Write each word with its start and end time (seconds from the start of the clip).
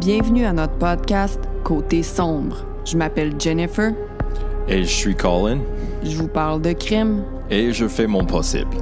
Bienvenue 0.00 0.44
à 0.44 0.52
notre 0.52 0.74
podcast 0.74 1.40
Côté 1.64 2.02
sombre. 2.02 2.66
Je 2.84 2.98
m'appelle 2.98 3.32
Jennifer. 3.40 3.92
Et 4.68 4.82
je 4.82 4.88
suis 4.88 5.16
Colin. 5.16 5.60
Je 6.04 6.16
vous 6.16 6.28
parle 6.28 6.60
de 6.60 6.72
crime. 6.72 7.24
Et 7.50 7.72
je 7.72 7.88
fais 7.88 8.06
mon 8.06 8.24
possible. 8.26 8.76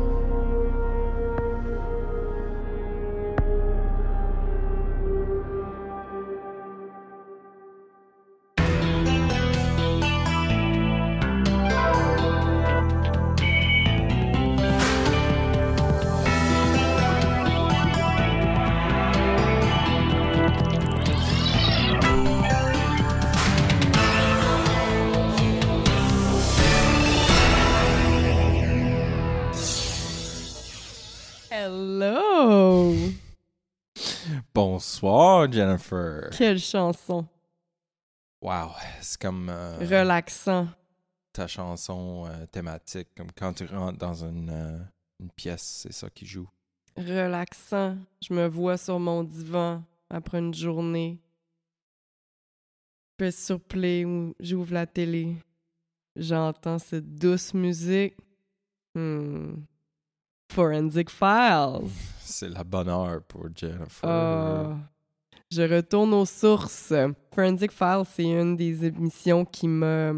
Jennifer. 35.55 36.31
Quelle 36.31 36.59
chanson! 36.59 37.27
Wow, 38.43 38.73
c'est 39.01 39.21
comme 39.21 39.49
euh, 39.49 39.79
Relaxant. 39.79 40.69
ta 41.33 41.47
chanson 41.47 42.27
euh, 42.27 42.47
thématique, 42.47 43.09
comme 43.17 43.33
quand 43.33 43.55
tu 43.55 43.65
rentres 43.67 43.99
dans 43.99 44.25
une, 44.25 44.51
euh, 44.51 44.79
une 45.21 45.31
pièce, 45.31 45.83
c'est 45.83 45.93
ça 45.93 46.11
qui 46.11 46.27
joue. 46.27 46.49
Relaxant. 46.97 47.97
Je 48.21 48.35
me 48.35 48.47
vois 48.47 48.77
sur 48.77 48.99
mon 48.99 49.25
divan 49.25 49.83
après 50.11 50.41
une 50.41 50.53
journée. 50.53 51.19
Je 53.21 53.31
sur 53.31 53.61
play 53.61 54.05
ou 54.05 54.35
j'ouvre 54.41 54.75
la 54.75 54.87
télé. 54.87 55.37
J'entends 56.17 56.79
cette 56.79 57.15
douce 57.15 57.55
musique. 57.55 58.17
Hmm. 58.95 59.55
Forensic 60.53 61.11
Files. 61.11 61.89
C'est 62.21 62.49
la 62.49 62.63
bonne 62.63 62.89
heure 62.89 63.23
pour 63.23 63.49
Jennifer. 63.55 64.09
Ah. 64.09 64.77
Je 65.55 65.63
retourne 65.63 66.13
aux 66.15 66.27
sources. 66.27 66.93
Forensic 67.33 67.73
Files, 67.73 68.03
c'est 68.07 68.25
une 68.25 68.57
des 68.57 68.85
émissions 68.85 69.45
qui 69.45 69.69
m'a 69.69 70.13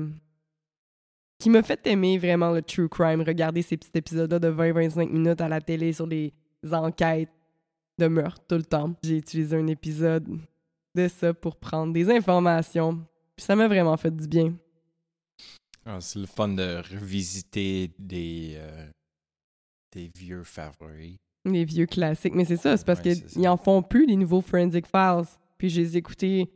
qui 1.39 1.51
m'a 1.51 1.63
fait 1.63 1.87
aimer 1.87 2.17
vraiment 2.17 2.51
le 2.51 2.63
true 2.63 2.89
crime. 2.89 3.21
Regarder 3.21 3.61
ces 3.63 3.77
petits 3.77 3.91
épisodes 3.95 4.31
de 4.31 4.51
20-25 4.51 5.11
minutes 5.11 5.41
à 5.41 5.49
la 5.49 5.61
télé 5.61 5.93
sur 5.93 6.07
des 6.07 6.33
enquêtes 6.73 7.29
de 7.99 8.07
meurtre 8.09 8.43
tout 8.49 8.57
le 8.57 8.65
temps. 8.65 8.95
J'ai 9.03 9.19
utilisé 9.19 9.57
un 9.57 9.67
épisode 9.67 10.27
de 10.95 11.09
ça 11.09 11.35
pour 11.35 11.57
prendre 11.57 11.93
des 11.93 12.11
informations. 12.11 12.97
Puis 13.37 13.45
ça 13.45 13.55
m'a 13.55 13.69
vraiment 13.69 13.97
fait 13.97 14.15
du 14.15 14.27
bien. 14.27 14.55
Ah, 15.85 16.01
c'est 16.01 16.19
le 16.19 16.27
fun 16.27 16.49
de 16.49 16.83
revisiter 16.91 17.93
des, 17.99 18.55
euh, 18.57 18.91
des 19.93 20.11
vieux 20.17 20.43
favoris. 20.43 21.17
Les 21.47 21.65
vieux 21.65 21.87
classiques. 21.87 22.35
Mais 22.35 22.45
c'est 22.45 22.57
ça, 22.57 22.77
c'est 22.77 22.85
parce 22.85 23.01
Ouais, 23.01 23.15
qu'ils 23.15 23.49
en 23.49 23.57
font 23.57 23.83
plus, 23.83 24.05
les 24.07 24.17
nouveaux 24.17 24.41
Forensic 24.41 24.87
Files. 24.87 25.25
Puis 25.59 25.71
je 25.71 25.81
les 25.81 25.95
ai 25.95 25.99
écoutés. 25.99 26.51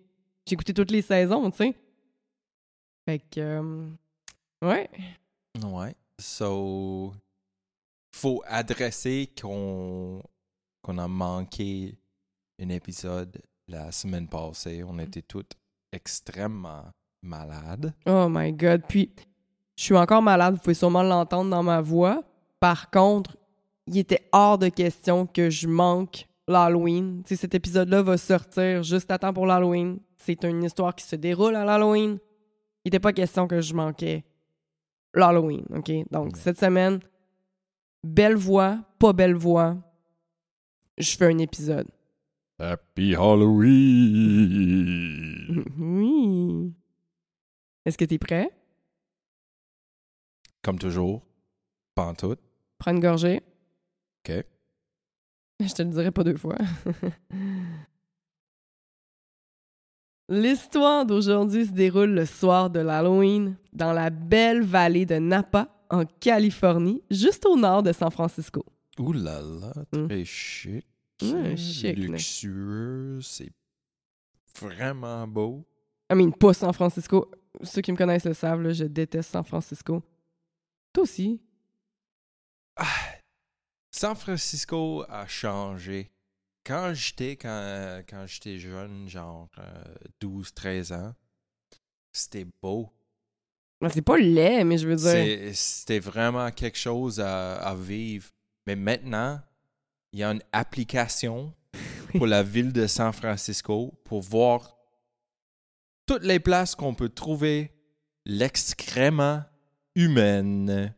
J'ai 0.47 0.55
écouté 0.55 0.74
toutes 0.74 0.91
les 0.91 1.02
saisons, 1.02 1.50
tu 1.50 1.58
sais. 1.58 1.74
Fait 3.08 3.19
que. 3.30 3.41
euh, 3.41 3.88
ouais. 4.62 4.91
Ouais. 5.64 5.94
So, 6.19 7.12
faut 8.14 8.42
adresser 8.47 9.30
qu'on 9.41 10.22
qu'on 10.82 10.98
a 10.98 11.08
manqué 11.08 11.94
un 12.60 12.69
épisode 12.70 13.41
la 13.69 13.92
semaine 13.92 14.28
passée. 14.28 14.82
On 14.86 14.98
était 14.98 15.22
toutes 15.22 15.52
extrêmement 15.92 16.84
malades. 17.22 17.94
Oh 18.06 18.27
my 18.28 18.52
god. 18.52 18.82
Puis, 18.88 19.10
je 19.77 19.84
suis 19.84 19.97
encore 19.97 20.22
malade, 20.22 20.54
vous 20.54 20.60
pouvez 20.60 20.75
sûrement 20.75 21.03
l'entendre 21.03 21.50
dans 21.50 21.62
ma 21.62 21.81
voix. 21.81 22.22
Par 22.59 22.91
contre, 22.91 23.36
il 23.91 23.99
était 23.99 24.28
hors 24.31 24.56
de 24.56 24.69
question 24.69 25.27
que 25.27 25.51
je 25.51 25.67
manque 25.67 26.28
l'Halloween. 26.47 27.25
Tu 27.25 27.34
sais, 27.34 27.41
cet 27.41 27.56
épisode-là 27.56 28.03
va 28.03 28.17
sortir 28.17 28.84
juste 28.84 29.11
à 29.11 29.19
temps 29.19 29.33
pour 29.33 29.47
l'Halloween. 29.47 29.99
C'est 30.17 30.45
une 30.45 30.62
histoire 30.62 30.95
qui 30.95 31.05
se 31.05 31.17
déroule 31.17 31.56
à 31.56 31.65
l'Halloween. 31.65 32.21
Il 32.84 32.89
n'était 32.89 33.01
pas 33.01 33.12
question 33.12 33.49
que 33.49 33.61
je 33.61 33.75
manquais 33.75 34.25
l'Halloween, 35.12 35.65
OK? 35.75 35.91
Donc, 36.12 36.37
cette 36.37 36.61
semaine, 36.61 37.01
belle 38.05 38.37
voix, 38.37 38.78
pas 39.01 39.12
belle 39.12 39.34
voix, 39.34 39.77
je 40.97 41.17
fais 41.17 41.27
un 41.27 41.39
épisode. 41.39 41.89
Happy 42.61 43.17
Halloween! 43.17 43.65
oui. 45.78 46.72
Est-ce 47.84 47.99
que 47.99 48.05
t'es 48.05 48.19
prêt? 48.19 48.51
Comme 50.62 50.78
toujours, 50.78 51.22
pantoute. 51.97 52.39
Prends 52.78 52.93
une 52.93 53.01
gorgée. 53.01 53.43
OK. 54.28 54.44
Je 55.60 55.75
te 55.75 55.82
le 55.82 55.91
dirai 55.91 56.10
pas 56.10 56.25
deux 56.25 56.36
fois. 56.36 56.56
L'histoire 60.28 61.06
d'aujourd'hui 61.06 61.66
se 61.66 61.72
déroule 61.72 62.10
le 62.12 62.25
soir 62.25 62.70
de 62.70 62.78
l'Halloween 62.80 63.56
dans 63.72 63.92
la 63.92 64.10
belle 64.10 64.62
vallée 64.62 65.04
de 65.04 65.16
Napa, 65.16 65.69
en 65.91 66.04
Californie, 66.04 67.03
juste 67.10 67.44
au 67.47 67.56
nord 67.56 67.82
de 67.82 67.92
San 67.92 68.10
Francisco. 68.12 68.64
Ouh 68.98 69.12
là 69.12 69.41
là, 69.41 69.72
Mm. 69.92 70.06
très 70.06 70.25
chic. 70.25 70.86
Ouais, 71.22 71.56
chic. 71.56 71.97
Luxueux, 71.98 73.19
c'est 73.22 73.50
vraiment 74.60 75.26
beau. 75.26 75.66
I 76.12 76.14
mean, 76.14 76.30
pas 76.32 76.54
San 76.54 76.72
Francisco. 76.72 77.30
Ceux 77.62 77.82
qui 77.82 77.91
me 77.92 77.97
connaissent 77.97 78.25
le 78.25 78.34
savent, 78.34 78.62
là, 78.62 78.72
je 78.72 78.84
déteste 78.84 79.30
San 79.32 79.44
Francisco. 79.44 80.03
Toi 80.92 81.03
aussi. 81.03 81.41
San 84.00 84.16
Francisco 84.16 85.05
a 85.11 85.27
changé. 85.27 86.11
Quand 86.65 86.94
j'étais 86.94 87.37
quand, 87.37 88.00
quand 88.09 88.25
j'étais 88.27 88.59
jeune, 88.59 89.06
genre 89.11 89.50
12-13 90.22 90.94
ans, 90.94 91.15
c'était 92.10 92.47
beau. 92.62 92.89
C'est 93.91 94.00
pas 94.00 94.16
laid, 94.16 94.65
mais 94.65 94.78
je 94.78 94.89
veux 94.89 94.97
dire. 94.97 95.55
C'était 95.55 95.99
vraiment 95.99 96.50
quelque 96.50 96.78
chose 96.78 97.21
à, 97.21 97.56
à 97.56 97.75
vivre. 97.75 98.31
Mais 98.66 98.75
maintenant, 98.75 99.39
il 100.15 100.21
y 100.21 100.22
a 100.22 100.31
une 100.31 100.43
application 100.50 101.53
pour 102.16 102.27
la 102.27 102.43
ville 102.43 102.72
de 102.72 102.87
San 102.87 103.12
Francisco 103.12 103.93
pour 104.06 104.22
voir 104.22 104.78
toutes 106.06 106.25
les 106.25 106.41
places 106.41 106.75
qu'on 106.75 106.94
peut 106.94 107.10
trouver 107.10 107.71
l'excrément 108.25 109.43
humaine. 109.94 110.94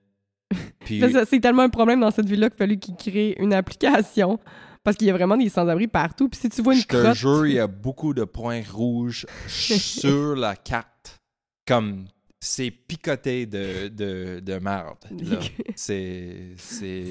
Puis, 0.84 1.02
C'est 1.28 1.40
tellement 1.40 1.62
un 1.62 1.68
problème 1.68 2.00
dans 2.00 2.10
cette 2.10 2.26
ville-là 2.28 2.48
qu'il 2.50 2.54
a 2.56 2.58
fallu 2.58 2.78
qu'ils 2.78 2.96
créent 2.96 3.36
une 3.38 3.52
application. 3.52 4.38
Parce 4.84 4.96
qu'il 4.96 5.06
y 5.06 5.10
a 5.10 5.12
vraiment 5.12 5.36
des 5.36 5.48
sans-abri 5.48 5.86
partout. 5.86 6.28
Puis 6.28 6.40
si 6.40 6.48
tu 6.48 6.60
vois 6.60 6.74
une 6.74 6.80
je 6.80 6.86
te 6.88 6.96
crotte. 6.96 7.14
jure, 7.14 7.46
il 7.46 7.52
y 7.54 7.58
a 7.60 7.68
beaucoup 7.68 8.14
de 8.14 8.24
points 8.24 8.62
rouges 8.68 9.26
sur 9.46 10.34
la 10.34 10.56
carte. 10.56 11.20
Comme 11.68 12.06
c'est 12.40 12.72
picoté 12.72 13.46
de, 13.46 13.86
de, 13.86 14.40
de 14.40 14.58
merde. 14.58 14.96
là. 15.12 15.38
C'est 15.76 16.54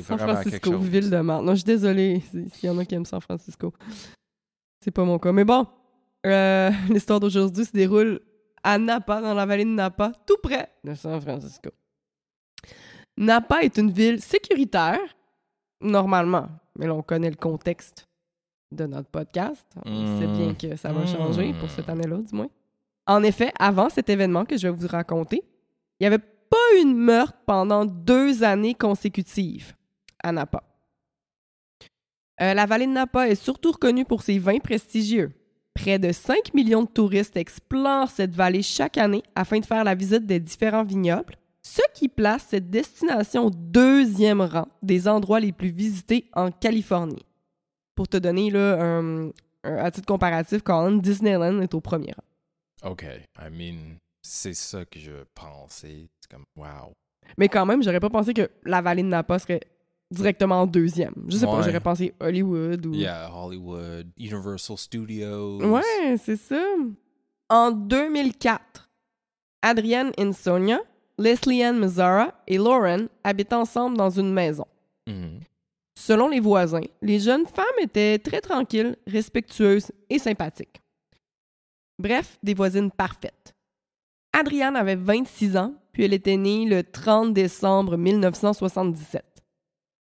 vraiment 0.01 0.33
quelque 0.35 0.41
Francisco, 0.41 0.71
chose. 0.73 0.85
ville 0.89 1.09
de 1.09 1.17
merde. 1.17 1.45
Non, 1.45 1.51
je 1.53 1.57
suis 1.59 1.63
désolée 1.65 2.21
si- 2.29 2.49
s'il 2.49 2.67
y 2.67 2.69
en 2.69 2.77
a 2.77 2.83
qui 2.83 2.95
aiment 2.95 3.05
San 3.05 3.21
Francisco. 3.21 3.73
C'est 4.83 4.91
pas 4.91 5.05
mon 5.05 5.17
cas. 5.17 5.31
Mais 5.31 5.45
bon, 5.45 5.65
euh, 6.25 6.69
l'histoire 6.89 7.21
d'aujourd'hui 7.21 7.63
se 7.63 7.71
déroule 7.71 8.19
à 8.63 8.77
Napa, 8.77 9.21
dans 9.21 9.33
la 9.33 9.45
vallée 9.45 9.63
de 9.63 9.69
Napa, 9.69 10.11
tout 10.27 10.35
près 10.43 10.67
de 10.83 10.93
San 10.95 11.21
Francisco. 11.21 11.69
Napa 13.17 13.61
est 13.63 13.77
une 13.77 13.91
ville 13.91 14.21
sécuritaire, 14.21 14.99
normalement. 15.81 16.47
Mais 16.77 16.87
là, 16.87 16.93
on 16.95 17.01
connaît 17.01 17.29
le 17.29 17.35
contexte 17.35 18.07
de 18.71 18.85
notre 18.85 19.09
podcast. 19.09 19.65
On 19.85 20.19
sait 20.19 20.27
Mm. 20.27 20.37
bien 20.37 20.53
que 20.55 20.75
ça 20.77 20.91
va 20.93 21.05
changer 21.05 21.53
pour 21.53 21.69
cette 21.69 21.89
année-là, 21.89 22.17
du 22.17 22.35
moins. 22.35 22.49
En 23.07 23.21
effet, 23.23 23.51
avant 23.59 23.89
cet 23.89 24.09
événement 24.09 24.45
que 24.45 24.57
je 24.57 24.67
vais 24.67 24.73
vous 24.73 24.87
raconter, 24.87 25.43
il 25.99 26.03
n'y 26.03 26.07
avait 26.07 26.19
pas 26.19 26.57
eu 26.79 26.85
de 26.85 26.93
meurtre 26.93 27.37
pendant 27.45 27.85
deux 27.85 28.43
années 28.43 28.73
consécutives 28.75 29.73
à 30.23 30.31
Napa. 30.31 30.63
Euh, 32.41 32.53
la 32.53 32.65
vallée 32.65 32.87
de 32.87 32.91
Napa 32.91 33.27
est 33.27 33.35
surtout 33.35 33.71
reconnue 33.71 34.05
pour 34.05 34.21
ses 34.21 34.39
vins 34.39 34.59
prestigieux. 34.59 35.31
Près 35.73 35.99
de 35.99 36.11
5 36.11 36.53
millions 36.53 36.83
de 36.83 36.87
touristes 36.89 37.37
explorent 37.37 38.09
cette 38.09 38.35
vallée 38.35 38.61
chaque 38.63 38.97
année 38.97 39.23
afin 39.35 39.59
de 39.59 39.65
faire 39.65 39.83
la 39.83 39.95
visite 39.95 40.25
des 40.25 40.39
différents 40.39 40.83
vignobles, 40.83 41.35
ce 41.63 41.81
qui 41.93 42.07
place 42.09 42.47
cette 42.49 42.69
destination 42.69 43.45
au 43.45 43.49
deuxième 43.51 44.41
rang 44.41 44.67
des 44.81 45.07
endroits 45.07 45.39
les 45.39 45.51
plus 45.51 45.69
visités 45.69 46.25
en 46.33 46.51
Californie. 46.51 47.25
Pour 47.95 48.07
te 48.07 48.17
donner 48.17 48.49
là, 48.49 48.81
un, 48.81 49.27
un- 49.27 49.31
à 49.77 49.91
titre 49.91 50.07
comparatif, 50.07 50.61
Colin, 50.63 50.97
Disneyland 50.97 51.61
est 51.61 51.73
au 51.73 51.81
premier 51.81 52.13
rang. 52.13 52.91
OK. 52.91 53.03
I 53.03 53.49
mean, 53.51 53.97
c'est 54.23 54.55
ça 54.55 54.85
que 54.85 54.99
je 54.99 55.11
pensais. 55.35 56.07
C'est 56.19 56.31
comme, 56.31 56.45
wow. 56.55 56.91
Mais 57.37 57.47
quand 57.47 57.65
même, 57.65 57.83
j'aurais 57.83 57.99
pas 57.99 58.09
pensé 58.09 58.33
que 58.33 58.49
la 58.65 58.81
vallée 58.81 59.03
de 59.03 59.07
Napa 59.07 59.37
serait 59.37 59.61
directement 60.09 60.61
en 60.61 60.67
deuxième. 60.67 61.13
Je 61.27 61.37
sais 61.37 61.45
pas, 61.45 61.57
Ouais. 61.57 61.63
j'aurais 61.63 61.79
pensé 61.79 62.13
Hollywood 62.19 62.85
ou. 62.87 62.93
Yeah, 62.95 63.29
Hollywood, 63.33 64.11
Universal 64.17 64.77
Studios. 64.77 65.61
Ouais, 65.63 66.17
c'est 66.17 66.37
ça. 66.37 66.61
En 67.49 67.71
2004, 67.71 68.89
Adrienne 69.61 70.11
Insonia, 70.17 70.79
Leslie 71.21 71.63
Ann 71.63 71.77
Mazzara 71.77 72.33
et 72.47 72.57
Lauren 72.57 73.07
habitent 73.23 73.53
ensemble 73.53 73.97
dans 73.97 74.09
une 74.09 74.33
maison. 74.33 74.65
Mhm. 75.07 75.39
Selon 75.97 76.29
les 76.29 76.39
voisins, 76.39 76.85
les 77.01 77.19
jeunes 77.19 77.45
femmes 77.45 77.65
étaient 77.79 78.17
très 78.17 78.41
tranquilles, 78.41 78.95
respectueuses 79.05 79.91
et 80.09 80.19
sympathiques. 80.19 80.81
Bref, 81.99 82.39
des 82.41 82.55
voisines 82.55 82.89
parfaites. 82.89 83.53
Adrienne 84.33 84.75
avait 84.75 84.95
26 84.95 85.57
ans, 85.57 85.75
puis 85.91 86.05
elle 86.05 86.13
était 86.13 86.37
née 86.37 86.65
le 86.65 86.83
30 86.83 87.33
décembre 87.33 87.97
1977. 87.97 89.23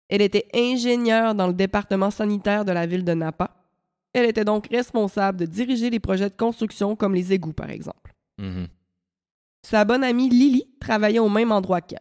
Elle 0.09 0.21
était 0.21 0.47
ingénieure 0.53 1.35
dans 1.35 1.47
le 1.47 1.53
département 1.53 2.09
sanitaire 2.09 2.65
de 2.65 2.71
la 2.71 2.85
ville 2.85 3.03
de 3.03 3.13
Napa. 3.13 3.55
Elle 4.13 4.25
était 4.25 4.45
donc 4.45 4.67
responsable 4.67 5.39
de 5.39 5.45
diriger 5.45 5.89
les 5.89 5.99
projets 5.99 6.29
de 6.29 6.35
construction 6.35 6.95
comme 6.95 7.15
les 7.15 7.33
égouts, 7.33 7.53
par 7.53 7.69
exemple. 7.69 8.13
Mhm. 8.39 8.67
Sa 9.65 9.85
bonne 9.85 10.03
amie 10.03 10.29
Lily 10.29 10.67
travaillait 10.83 11.19
au 11.19 11.29
même 11.29 11.51
endroit 11.51 11.81
qu'elle. 11.81 11.99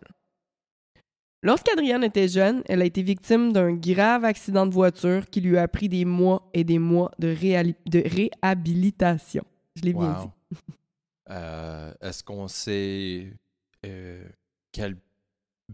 Lorsqu'Adrienne 1.45 2.05
était 2.05 2.29
jeune, 2.29 2.63
elle 2.67 2.83
a 2.83 2.85
été 2.85 3.03
victime 3.03 3.53
d'un 3.53 3.73
grave 3.73 4.25
accident 4.25 4.65
de 4.65 4.73
voiture 4.73 5.29
qui 5.29 5.41
lui 5.41 5.59
a 5.59 5.67
pris 5.67 5.89
des 5.89 6.05
mois 6.05 6.49
et 6.55 6.63
des 6.63 6.79
mois 6.79 7.11
de, 7.19 7.35
réhabilitation. 8.09 9.45
Je 9.75 9.83
l'ai 9.83 9.93
bien 9.93 10.13
dit. 10.25 10.57
Euh, 11.31 11.95
Est-ce 12.03 12.23
qu'on 12.25 12.49
sait 12.49 13.33
euh, 13.87 14.25
quelle 14.71 14.97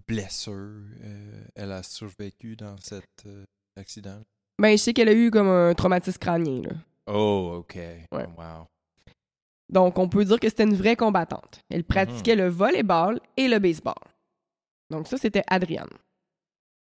blessure 0.06 0.52
euh, 0.52 1.42
elle 1.56 1.72
a 1.72 1.82
survécu 1.82 2.54
dans 2.54 2.76
cet 2.76 3.24
euh, 3.26 3.44
accident? 3.74 4.20
Ben, 4.60 4.72
je 4.72 4.76
sais 4.76 4.92
qu'elle 4.92 5.08
a 5.08 5.14
eu 5.14 5.30
comme 5.30 5.48
un 5.48 5.74
traumatisme 5.74 6.18
crânien. 6.18 6.62
là. 6.62 6.76
Oh, 7.06 7.56
OK. 7.60 7.76
Ouais. 7.76 8.26
Wow. 8.36 8.68
Donc, 9.70 9.98
on 9.98 10.08
peut 10.08 10.24
dire 10.24 10.40
que 10.40 10.48
c'était 10.48 10.64
une 10.64 10.74
vraie 10.74 10.96
combattante. 10.96 11.60
Elle 11.70 11.84
pratiquait 11.84 12.36
le 12.36 12.48
volleyball 12.48 13.20
et 13.36 13.48
le 13.48 13.58
baseball. 13.58 13.94
Donc, 14.90 15.06
ça, 15.06 15.18
c'était 15.18 15.42
Adrienne. 15.46 15.90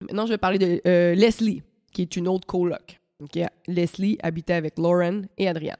Maintenant, 0.01 0.25
je 0.27 0.33
vais 0.33 0.39
parler 0.39 0.59
de 0.59 0.81
euh, 0.87 1.15
Leslie, 1.15 1.63
qui 1.93 2.03
est 2.03 2.17
une 2.17 2.27
autre 2.27 2.47
coloc. 2.47 2.99
Ok, 3.23 3.39
Leslie 3.67 4.19
habitait 4.23 4.55
avec 4.55 4.79
Lauren 4.79 5.23
et 5.37 5.47
Adrienne. 5.47 5.77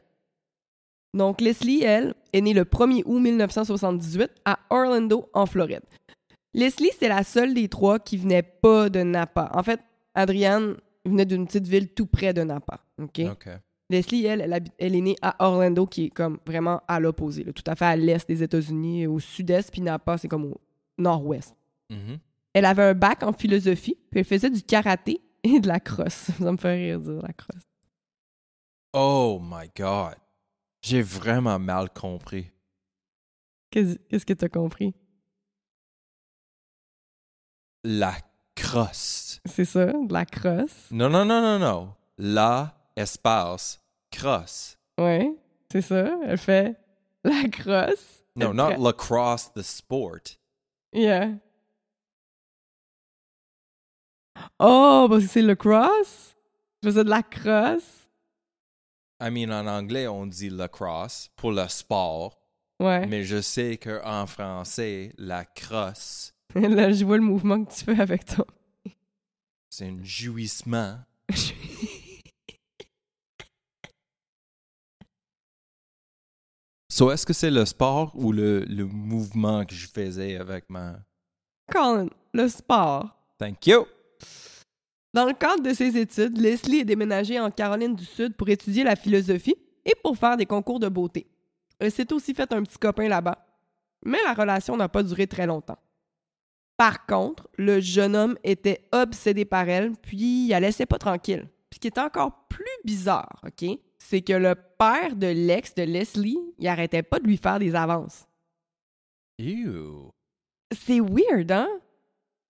Donc, 1.15 1.41
Leslie, 1.41 1.83
elle, 1.83 2.15
est 2.33 2.41
née 2.43 2.53
le 2.53 2.65
1er 2.65 3.03
août 3.07 3.19
1978 3.19 4.31
à 4.45 4.59
Orlando, 4.69 5.29
en 5.33 5.47
Floride. 5.47 5.83
Leslie, 6.53 6.91
c'est 6.99 7.09
la 7.09 7.25
seule 7.25 7.55
des 7.55 7.69
trois 7.69 7.99
qui 7.99 8.19
venait 8.19 8.43
pas 8.43 8.91
de 8.91 9.03
Napa. 9.03 9.51
En 9.55 9.63
fait, 9.63 9.81
Adrienne 10.15 10.77
venait 11.07 11.25
d'une 11.25 11.47
petite 11.47 11.67
ville 11.67 11.89
tout 11.89 12.07
près 12.07 12.35
de 12.35 12.43
Napa. 12.43 12.81
OK? 13.01 13.21
OK. 13.21 13.49
Leslie, 13.91 14.25
elle, 14.25 14.41
elle, 14.41 14.53
habite- 14.53 14.73
elle 14.79 14.95
est 14.95 15.01
née 15.01 15.17
à 15.21 15.35
Orlando, 15.45 15.85
qui 15.87 16.07
est 16.07 16.11
comme 16.11 16.39
vraiment 16.47 16.81
à 16.89 17.01
l'opposé, 17.01 17.45
tout 17.53 17.65
à 17.67 17.75
fait 17.77 17.85
à 17.85 17.97
l'est 17.97 18.27
des 18.29 18.43
États-Unis, 18.43 19.07
au 19.07 19.19
sud-est, 19.19 19.71
puis 19.71 19.83
Napa, 19.83 20.17
c'est 20.17 20.29
comme 20.29 20.45
au 20.47 20.61
nord-ouest. 20.97 21.55
Mhm. 21.91 22.19
Elle 22.53 22.65
avait 22.65 22.85
un 22.85 22.95
bac 22.95 23.23
en 23.23 23.33
philosophie, 23.33 23.97
puis 24.11 24.21
elle 24.21 24.25
faisait 24.25 24.51
du 24.51 24.63
karaté 24.63 25.21
et 25.43 25.61
de 25.61 25.69
la 25.69 25.81
crosse. 25.81 26.31
Ça 26.39 26.53
me 26.53 26.57
fait 26.57 26.75
rire 26.75 27.01
dire 27.01 27.21
la 27.23 27.33
crosse. 27.33 27.63
Oh 28.93 29.41
my 29.43 29.69
God. 29.77 30.15
J'ai 30.83 31.03
vraiment 31.03 31.59
mal 31.59 31.91
compris. 31.91 32.51
Qu'est-ce 33.71 33.97
qu'est-ce 34.09 34.27
que 34.27 34.33
t'as 34.33 34.49
compris? 34.49 34.95
La 37.85 38.15
crosse. 38.55 39.41
C'est 39.47 39.65
ça, 39.65 39.87
de 39.87 40.13
la 40.13 40.25
crosse. 40.27 40.91
Non, 40.91 41.09
non, 41.09 41.25
non, 41.25 41.41
non, 41.41 41.59
non. 41.59 41.95
La 42.19 42.75
espace 42.97 43.80
crosse. 44.11 44.79
Ouais, 44.99 45.33
c'est 45.71 45.83
ça. 45.83 46.11
Elle 46.25 46.39
fait 46.39 46.77
la 47.25 47.49
crosse. 47.49 48.23
No, 48.37 48.53
not 48.53 48.77
lacrosse, 48.79 49.53
the 49.55 49.63
sport. 49.63 50.21
Yeah. 50.93 51.33
Oh, 54.59 55.07
parce 55.09 55.25
que 55.25 55.29
c'est 55.31 55.43
le 55.43 55.55
cross? 55.55 56.35
Je 56.83 56.89
faisais 56.89 57.05
de 57.05 57.11
la 57.11 57.23
crosse. 57.23 58.09
I 59.23 59.31
mean, 59.31 59.51
en 59.51 59.67
anglais, 59.67 60.07
on 60.09 60.27
dit 60.27 60.49
lacrosse 60.49 61.31
pour 61.37 61.53
le 61.53 61.69
sport, 61.69 62.39
Ouais. 62.81 63.07
mais 63.07 63.23
je 63.25 63.41
sais 63.43 63.77
qu'en 63.77 64.27
français, 64.27 65.13
la 65.19 65.45
crosse, 65.45 66.35
Là, 66.55 66.91
je 66.91 67.05
vois 67.05 67.17
le 67.19 67.23
mouvement 67.23 67.63
que 67.65 67.73
tu 67.73 67.85
fais 67.85 68.01
avec 68.01 68.25
toi. 68.25 68.47
c'est 69.69 69.87
un 69.87 70.03
jouissement. 70.03 70.99
So, 77.01 77.11
est-ce 77.11 77.25
que 77.25 77.33
c'est 77.33 77.51
le 77.51 77.65
sport 77.65 78.13
ou 78.15 78.31
le, 78.31 78.61
le 78.67 78.85
mouvement 78.85 79.65
que 79.65 79.75
je 79.75 79.89
faisais 79.89 80.37
avec 80.37 80.69
ma... 80.69 80.99
Colin, 81.73 82.09
le 82.35 82.47
sport. 82.47 83.09
Thank 83.39 83.69
you! 83.69 83.87
Dans 85.15 85.25
le 85.25 85.33
cadre 85.33 85.63
de 85.63 85.73
ses 85.73 85.97
études, 85.97 86.37
Leslie 86.37 86.81
est 86.81 86.85
déménagée 86.85 87.41
en 87.41 87.51
Caroline 87.51 87.97
du 87.97 88.05
Sud 88.05 88.37
pour 88.37 88.51
étudier 88.51 88.85
la 88.85 88.97
philosophie 88.97 89.57
et 89.87 89.95
pour 90.05 90.19
faire 90.19 90.37
des 90.37 90.45
concours 90.45 90.79
de 90.79 90.91
beauté. 90.91 91.27
Elle 91.79 91.91
s'est 91.91 92.13
aussi 92.13 92.35
fait 92.35 92.53
un 92.53 92.63
petit 92.65 92.77
copain 92.77 93.09
là-bas. 93.09 93.47
Mais 94.05 94.19
la 94.27 94.35
relation 94.35 94.77
n'a 94.77 94.91
pas 94.91 95.03
duré 95.03 95.27
très 95.27 95.47
longtemps. 95.47 95.79
Par 96.77 97.07
contre, 97.07 97.49
le 97.57 97.81
jeune 97.81 98.15
homme 98.15 98.37
était 98.45 98.87
obsédé 98.93 99.47
par 99.47 99.67
elle, 99.71 99.93
puis 100.03 100.45
il 100.45 100.49
la 100.51 100.61
laissait 100.61 100.85
pas 100.85 100.99
tranquille. 100.99 101.49
Puis 101.71 101.77
ce 101.77 101.81
qui 101.81 101.87
est 101.87 101.99
encore 101.99 102.47
plus 102.51 102.67
bizarre, 102.85 103.41
OK, 103.47 103.79
c'est 104.03 104.23
que 104.23 104.33
le 104.33 104.55
père 104.55 105.15
de 105.15 105.27
l'ex 105.27 105.75
de 105.75 105.83
Leslie, 105.83 106.39
il 106.59 106.67
arrêtait 106.67 107.03
pas 107.03 107.21
de 107.21 107.27
lui 107.27 107.37
faire 107.37 107.59
des 107.59 107.75
avances. 107.75 108.27
Ew! 109.39 110.11
C'est 110.73 111.01
weird, 111.01 111.53
hein? 111.53 111.69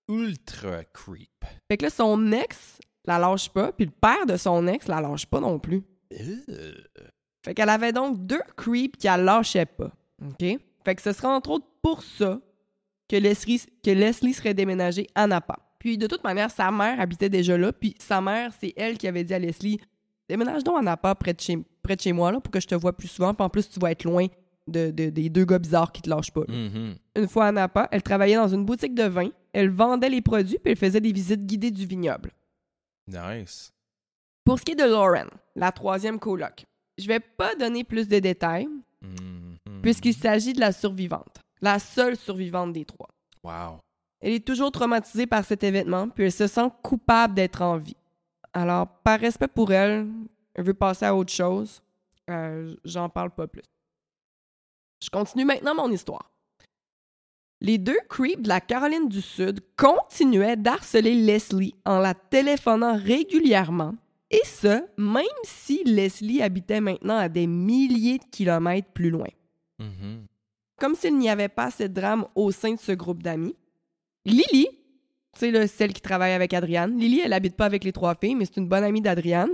Ultra 0.09 0.85
creep. 0.85 1.45
Fait 1.69 1.77
que 1.77 1.85
là, 1.85 1.91
son 1.91 2.33
ex 2.33 2.79
la 3.05 3.19
lâche 3.19 3.49
pas, 3.49 3.73
puis 3.73 3.87
le 3.87 3.93
père 3.93 4.27
de 4.27 4.37
son 4.37 4.67
ex 4.67 4.89
la 4.89 5.01
lâche 5.01 5.27
pas 5.27 5.41
non 5.41 5.59
plus. 5.59 5.83
Ew. 6.11 6.45
Fait 7.45 7.55
qu'elle 7.55 7.69
avait 7.69 7.93
donc 7.93 8.27
deux 8.27 8.43
creeps 8.57 8.99
qui 8.99 9.07
la 9.07 9.17
lâchaient 9.17 9.67
pas. 9.67 9.93
OK? 10.23 10.59
Fait 10.85 10.95
que 10.95 11.03
ce 11.03 11.13
serait 11.13 11.29
entre 11.29 11.51
autres 11.51 11.69
pour 11.83 12.03
ça 12.03 12.41
que 13.09 13.17
Leslie, 13.17 13.63
que 13.83 13.91
Leslie 13.91 14.35
serait 14.35 14.55
déménagée 14.55 15.09
à 15.15 15.27
Napa. 15.27 15.59
Puis 15.79 15.97
de 15.97 16.07
toute 16.07 16.23
manière, 16.23 16.51
sa 16.51 16.71
mère 16.71 17.01
habitait 17.01 17.31
déjà 17.31 17.57
là, 17.57 17.73
puis 17.73 17.95
sa 17.99 18.21
mère, 18.21 18.53
c'est 18.61 18.75
elle 18.77 18.99
qui 18.99 19.09
avait 19.09 19.25
dit 19.25 19.35
à 19.35 19.39
Leslie 19.39 19.81
Déménage 20.31 20.63
donc 20.65 20.79
à 20.79 20.83
Napa 20.83 21.15
près 21.15 21.35
de 21.35 21.41
chez, 21.41 21.59
près 21.83 21.97
de 21.97 22.01
chez 22.01 22.13
moi 22.13 22.31
là, 22.33 22.41
pour 22.41 22.51
que 22.53 22.61
je 22.61 22.67
te 22.69 22.75
vois 22.75 22.93
plus 22.97 23.09
souvent, 23.09 23.35
puis 23.35 23.45
en 23.45 23.49
plus, 23.51 23.69
tu 23.69 23.79
vas 23.81 23.91
être 23.91 24.05
loin 24.05 24.27
de, 24.69 24.91
de- 24.91 25.11
des 25.11 25.29
deux 25.29 25.45
gars 25.45 25.59
bizarres 25.59 25.91
qui 25.91 26.03
te 26.03 26.09
lâchent 26.09 26.31
pas. 26.33 26.45
Mhm. 26.49 26.95
Une 27.17 27.29
fois 27.29 27.47
à 27.47 27.53
Napa, 27.53 27.89
elle 27.91 28.03
travaillait 28.03 28.37
dans 28.37 28.49
une 28.49 28.65
boutique 28.65 28.95
de 28.95 29.03
vin, 29.05 29.29
elle 29.53 29.71
vendait 29.71 30.09
les 30.09 30.21
produits, 30.23 30.59
puis 30.59 30.71
elle 30.73 30.79
faisait 30.79 31.01
des 31.01 31.13
visites 31.13 31.45
guidées 31.45 31.71
du 31.73 31.85
vignoble. 31.87 32.31
Nice. 33.09 33.73
Pour 34.45 34.59
ce 34.59 34.65
qui 34.65 34.73
est 34.73 34.77
de 34.77 34.85
Lauren, 34.85 35.27
la 35.57 35.73
troisième 35.73 36.19
coloc, 36.19 36.65
je 36.99 37.07
vais 37.07 37.21
pas 37.21 37.55
donner 37.57 37.85
plus 37.85 38.07
de 38.09 38.19
détails 38.19 38.69
Mhm. 39.03 39.57
puisqu'il 39.83 40.15
s'agit 40.15 40.53
de 40.53 40.61
la 40.61 40.73
survivante, 40.73 41.41
la 41.61 41.79
seule 41.79 42.17
survivante 42.17 42.73
des 42.73 42.85
trois. 42.85 43.09
Wow. 43.43 43.79
Elle 44.21 44.35
est 44.35 44.47
toujours 44.47 44.71
traumatisée 44.71 45.27
par 45.27 45.45
cet 45.45 45.65
événement, 45.65 46.09
puis 46.11 46.25
elle 46.25 46.33
se 46.33 46.47
sent 46.47 46.69
coupable 46.83 47.35
d'être 47.35 47.63
en 47.63 47.79
vie. 47.79 47.97
Alors, 48.53 48.89
par 49.05 49.21
respect 49.21 49.49
pour 49.49 49.73
elle, 49.73 50.09
elle 50.55 50.65
veut 50.65 50.75
passer 50.75 51.05
à 51.07 51.15
autre 51.15 51.33
chose. 51.33 51.83
Euh, 52.29 52.75
J'en 52.85 53.09
parle 53.09 53.31
pas 53.31 53.47
plus. 53.47 53.63
Je 55.03 55.09
continue 55.09 55.45
maintenant 55.45 55.75
mon 55.75 55.91
histoire. 55.91 56.31
Les 57.63 57.79
deux 57.79 57.99
creeps 58.09 58.43
de 58.43 58.49
la 58.49 58.61
Caroline 58.61 59.09
du 59.09 59.21
Sud 59.21 59.61
continuaient 59.77 60.57
d'harceler 60.57 61.15
Leslie 61.15 61.75
en 61.85 61.99
la 61.99 62.15
téléphonant 62.15 62.97
régulièrement, 62.97 63.95
et 64.31 64.41
ce, 64.45 64.83
même 64.97 65.25
si 65.45 65.83
Leslie 65.85 66.41
habitait 66.41 66.81
maintenant 66.81 67.19
à 67.19 67.29
des 67.29 67.47
milliers 67.47 68.19
de 68.19 68.25
kilomètres 68.31 68.91
plus 68.93 69.11
loin. 69.11 69.29
Mhm. 69.79 70.27
Comme 70.79 70.95
s'il 70.95 71.19
n'y 71.19 71.29
avait 71.29 71.49
pas 71.49 71.65
assez 71.65 71.89
de 71.89 71.95
drame 71.95 72.27
au 72.35 72.51
sein 72.51 72.75
de 72.75 72.79
ce 72.79 72.93
groupe 72.93 73.23
d'amis. 73.23 73.57
Lily, 74.25 74.69
c'est 75.41 75.51
là, 75.51 75.67
celle 75.67 75.93
qui 75.93 76.01
travaille 76.01 76.33
avec 76.33 76.55
Adriane. 76.55 76.97
Lily, 76.99 77.21
elle 77.25 77.33
habite 77.33 77.57
pas 77.57 77.65
avec 77.67 77.83
les 77.85 77.93
trois 77.93 78.15
filles, 78.15 78.35
mais 78.37 78.45
c'est 78.45 78.59
une 78.59 78.69
bonne 78.69 78.85
amie 78.85 79.01
d'Adriane. 79.01 79.51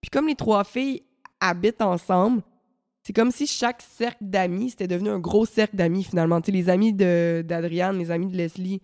Puis 0.00 0.10
comme 0.10 0.28
les 0.28 0.34
trois 0.36 0.62
filles 0.64 1.02
habitent 1.40 1.82
ensemble, 1.82 2.42
c'est 3.02 3.12
comme 3.12 3.30
si 3.30 3.46
chaque 3.46 3.82
cercle 3.82 4.18
d'amis, 4.24 4.70
c'était 4.70 4.88
devenu 4.88 5.10
un 5.10 5.18
gros 5.18 5.46
cercle 5.46 5.76
d'amis 5.76 6.04
finalement. 6.04 6.40
Tu 6.40 6.46
sais, 6.46 6.52
les 6.52 6.68
amis 6.68 6.92
de- 6.92 7.44
d'Adriane, 7.46 7.98
les 7.98 8.10
amis 8.10 8.26
de 8.26 8.36
Leslie, 8.36 8.80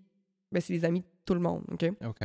ben, 0.51 0.61
c'est 0.61 0.73
les 0.73 0.85
amis 0.85 1.01
de 1.01 1.07
tout 1.25 1.35
le 1.35 1.41
monde, 1.41 1.63
OK? 1.73 1.85
OK. 2.07 2.25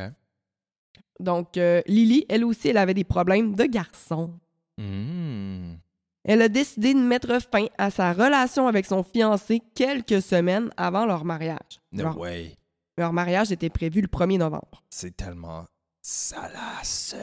Donc, 1.19 1.57
euh, 1.57 1.81
Lily, 1.87 2.25
elle 2.29 2.45
aussi, 2.45 2.69
elle 2.69 2.77
avait 2.77 2.93
des 2.93 3.03
problèmes 3.03 3.55
de 3.55 3.63
garçon. 3.65 4.31
Mhm. 4.77 5.79
Elle 6.23 6.41
a 6.41 6.49
décidé 6.49 6.93
de 6.93 6.99
mettre 6.99 7.41
fin 7.41 7.67
à 7.77 7.89
sa 7.89 8.11
relation 8.13 8.67
avec 8.67 8.85
son 8.85 9.01
fiancé 9.01 9.61
quelques 9.73 10.21
semaines 10.21 10.69
avant 10.77 11.05
leur 11.05 11.23
mariage. 11.25 11.79
No 11.91 12.11
way. 12.19 12.56
Leur 12.97 13.13
mariage 13.13 13.51
était 13.51 13.69
prévu 13.69 14.01
le 14.01 14.07
1er 14.07 14.39
novembre. 14.39 14.83
C'est 14.89 15.15
tellement 15.15 15.65
salace. 16.01 17.15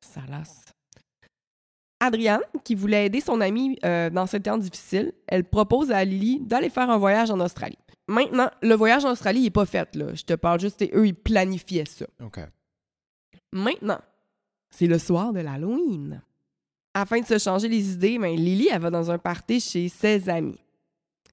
Salace. 0.00 0.64
Adrienne, 2.00 2.40
qui 2.64 2.74
voulait 2.74 3.06
aider 3.06 3.20
son 3.20 3.40
amie 3.42 3.78
euh, 3.84 4.08
dans 4.08 4.26
ce 4.26 4.38
temps 4.38 4.56
difficile, 4.56 5.12
elle 5.26 5.44
propose 5.44 5.90
à 5.90 6.02
Lily 6.04 6.40
d'aller 6.40 6.70
faire 6.70 6.88
un 6.88 6.96
voyage 6.96 7.30
en 7.30 7.38
Australie. 7.40 7.78
Maintenant, 8.08 8.50
le 8.62 8.74
voyage 8.74 9.04
en 9.04 9.12
Australie 9.12 9.42
n'est 9.42 9.50
pas 9.50 9.66
fait, 9.66 9.94
là. 9.94 10.14
Je 10.14 10.22
te 10.22 10.32
parle 10.32 10.58
juste, 10.60 10.80
et 10.80 10.90
eux, 10.94 11.06
ils 11.06 11.14
planifiaient 11.14 11.84
ça. 11.84 12.06
OK. 12.24 12.40
Maintenant, 13.52 14.00
c'est 14.70 14.86
le 14.86 14.98
soir 14.98 15.32
de 15.32 15.40
l'Halloween. 15.40 16.22
Afin 16.94 17.20
de 17.20 17.26
se 17.26 17.38
changer 17.38 17.68
les 17.68 17.92
idées, 17.92 18.18
ben, 18.18 18.34
Lily, 18.34 18.68
elle 18.72 18.80
va 18.80 18.90
dans 18.90 19.10
un 19.10 19.18
party 19.18 19.60
chez 19.60 19.88
ses 19.88 20.28
amis. 20.28 20.58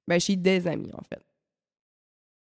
Ben, 0.06 0.20
chez 0.20 0.36
des 0.36 0.66
amis, 0.66 0.90
en 0.92 1.02
fait. 1.02 1.24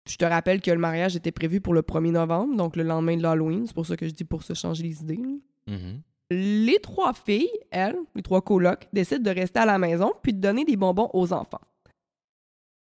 Je 0.09 0.15
te 0.17 0.25
rappelle 0.25 0.61
que 0.61 0.71
le 0.71 0.77
mariage 0.79 1.15
était 1.15 1.31
prévu 1.31 1.61
pour 1.61 1.73
le 1.73 1.81
1er 1.81 2.11
novembre, 2.11 2.55
donc 2.55 2.75
le 2.75 2.83
lendemain 2.83 3.15
de 3.17 3.21
l'Halloween. 3.21 3.65
C'est 3.67 3.73
pour 3.75 3.85
ça 3.85 3.95
que 3.95 4.07
je 4.07 4.11
dis 4.13 4.23
pour 4.23 4.43
se 4.43 4.53
changer 4.53 4.83
les 4.83 5.01
idées. 5.01 5.19
Mhm. 5.67 6.01
Les 6.31 6.79
trois 6.81 7.13
filles, 7.13 7.49
elles, 7.71 7.97
les 8.15 8.21
trois 8.21 8.41
colocs, 8.41 8.87
décident 8.93 9.21
de 9.21 9.29
rester 9.37 9.59
à 9.59 9.65
la 9.65 9.77
maison 9.77 10.13
puis 10.23 10.33
de 10.33 10.39
donner 10.39 10.63
des 10.65 10.77
bonbons 10.77 11.09
aux 11.13 11.33
enfants. 11.33 11.59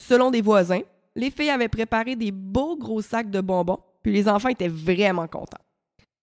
Selon 0.00 0.30
des 0.30 0.42
voisins, 0.42 0.82
les 1.16 1.30
filles 1.30 1.50
avaient 1.50 1.68
préparé 1.68 2.14
des 2.14 2.30
beaux 2.30 2.76
gros 2.76 3.02
sacs 3.02 3.30
de 3.30 3.40
bonbons, 3.40 3.78
puis 4.02 4.12
les 4.12 4.28
enfants 4.28 4.48
étaient 4.48 4.68
vraiment 4.68 5.26
contents. 5.26 5.58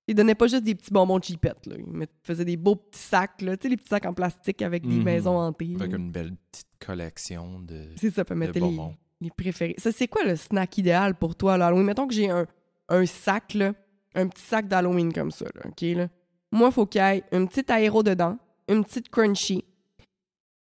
Ils 0.08 0.14
donnaient 0.16 0.36
pas 0.36 0.48
juste 0.48 0.64
des 0.64 0.76
petits 0.76 0.92
bonbons 0.94 1.20
cheapettes, 1.20 1.66
là. 1.66 1.76
Ils 1.78 2.08
faisaient 2.24 2.46
des 2.46 2.58
beaux 2.58 2.76
petits 2.76 3.00
sacs, 3.00 3.42
là. 3.42 3.58
Tu 3.58 3.64
sais, 3.64 3.70
les 3.70 3.78
petits 3.78 3.90
sacs 3.90 4.06
en 4.06 4.14
plastique 4.14 4.62
avec 4.62 4.84
des 4.88 4.96
Mhm. 4.98 5.04
maisons 5.04 5.38
hantées. 5.38 5.74
Avec 5.76 5.92
là. 5.92 5.98
une 5.98 6.12
belle 6.12 6.36
petite 6.52 6.68
collection 6.80 7.60
de, 7.60 7.90
C'est 7.98 8.14
ça, 8.14 8.24
peut 8.24 8.36
de 8.36 8.40
mettre 8.40 8.54
les, 8.54 8.60
bonbons. 8.60 8.96
Les 9.22 9.32
préférés. 9.32 9.76
Ça, 9.78 9.92
c'est 9.92 10.08
quoi 10.08 10.24
le 10.24 10.36
snack 10.36 10.78
idéal 10.78 11.16
pour 11.16 11.36
toi, 11.36 11.58
là? 11.58 11.68
Halloween? 11.68 11.86
Mettons 11.86 12.08
que 12.08 12.14
j'ai 12.14 12.30
un, 12.30 12.46
un 12.90 13.06
sac, 13.06 13.54
là, 13.54 13.74
un 14.14 14.28
petit 14.28 14.44
sac 14.44 14.68
d'Halloween 14.68 15.12
comme 15.14 15.32
ça, 15.32 15.46
là, 15.46 15.62
OK, 15.66 15.82
là? 15.82 16.08
Moi, 16.52 16.70
il 16.70 16.74
faut 16.74 16.86
qu'il 16.86 17.02
y 17.02 17.04
ait 17.04 17.24
une 17.32 17.48
petite 17.48 17.70
aéro 17.70 18.04
dedans, 18.04 18.38
une 18.68 18.84
petite 18.86 19.10
crunchy, 19.10 19.66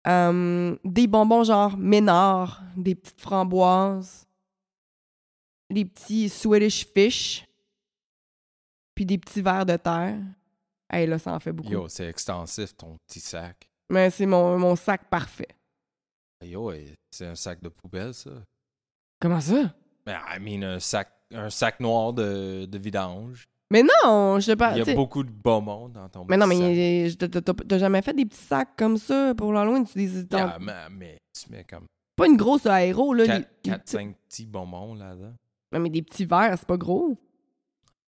euh, 0.07 0.77
des 0.85 1.07
bonbons 1.07 1.45
genre 1.45 1.77
Ménard, 1.77 2.63
des 2.77 2.95
petites 2.95 3.21
framboises, 3.21 4.27
des 5.71 5.85
petits 5.85 6.29
Swedish 6.29 6.87
fish, 6.87 7.47
puis 8.95 9.07
des 9.07 9.19
petits 9.19 9.43
vers 9.43 9.65
de 9.65 9.77
terre. 9.77 10.19
Hey, 10.91 11.07
là, 11.07 11.19
ça 11.19 11.33
en 11.33 11.41
fait 11.41 11.53
beaucoup. 11.53 11.71
Yo, 11.71 11.89
c'est 11.89 12.09
extensif 12.09 12.77
ton 12.77 12.97
petit 13.07 13.21
sac. 13.21 13.71
Mais 13.89 14.11
c'est 14.11 14.27
mon, 14.27 14.59
mon 14.59 14.75
sac 14.77 15.09
parfait. 15.09 15.49
Yo, 16.43 16.73
eh, 16.73 16.95
c'est 17.11 17.27
un 17.27 17.35
sac 17.35 17.63
de 17.63 17.69
poubelle, 17.69 18.15
ça. 18.15 18.31
Comment 19.21 19.41
ça? 19.41 19.75
Mais 20.07 20.15
I 20.15 20.41
mean, 20.41 20.63
un 20.67 20.79
sac, 20.81 21.11
un 21.33 21.51
sac 21.51 21.81
noir 21.81 22.13
de, 22.15 22.65
de 22.65 22.79
vidange. 22.79 23.47
Mais 23.71 23.83
non, 23.83 24.41
je 24.41 24.47
sais 24.47 24.57
pas. 24.57 24.73
Il 24.73 24.79
y 24.79 24.81
a 24.81 24.85
t'sais- 24.85 24.95
beaucoup 24.95 25.23
de 25.23 25.31
bonbons 25.31 25.89
dans 25.91 26.09
ton 26.09 26.25
Mais 26.29 26.37
non, 26.37 26.47
mais 26.47 26.57
t'as- 27.17 27.79
jamais 27.79 28.03
fait 28.03 28.15
des 28.15 28.25
petits 28.25 28.39
sacs 28.41 28.75
comme 28.77 28.97
ça 28.97 29.35
pour 29.37 29.53
l'Halloween? 29.53 29.87
Tu 29.87 29.99
dis. 30.07 30.27
Yeah, 30.33 30.59
mais, 30.61 30.89
mais 30.91 31.19
tu 31.39 31.51
mets 31.53 31.65
comme 31.65 31.85
Pas 32.17 32.27
une 32.27 32.37
grosse 32.37 32.67
aéro, 32.67 33.13
là. 33.15 33.27
des- 33.27 33.45
des 33.63 33.71
4-5 33.71 33.79
petits- 34.15 34.17
petits 34.29 34.47
bonbons 34.47 34.95
là-dedans. 34.95 35.35
Mais 35.73 35.91
des 35.91 36.03
petits 36.03 36.25
verres, 36.25 36.57
c'est 36.59 36.67
pas 36.67 36.77
gros. 36.79 37.17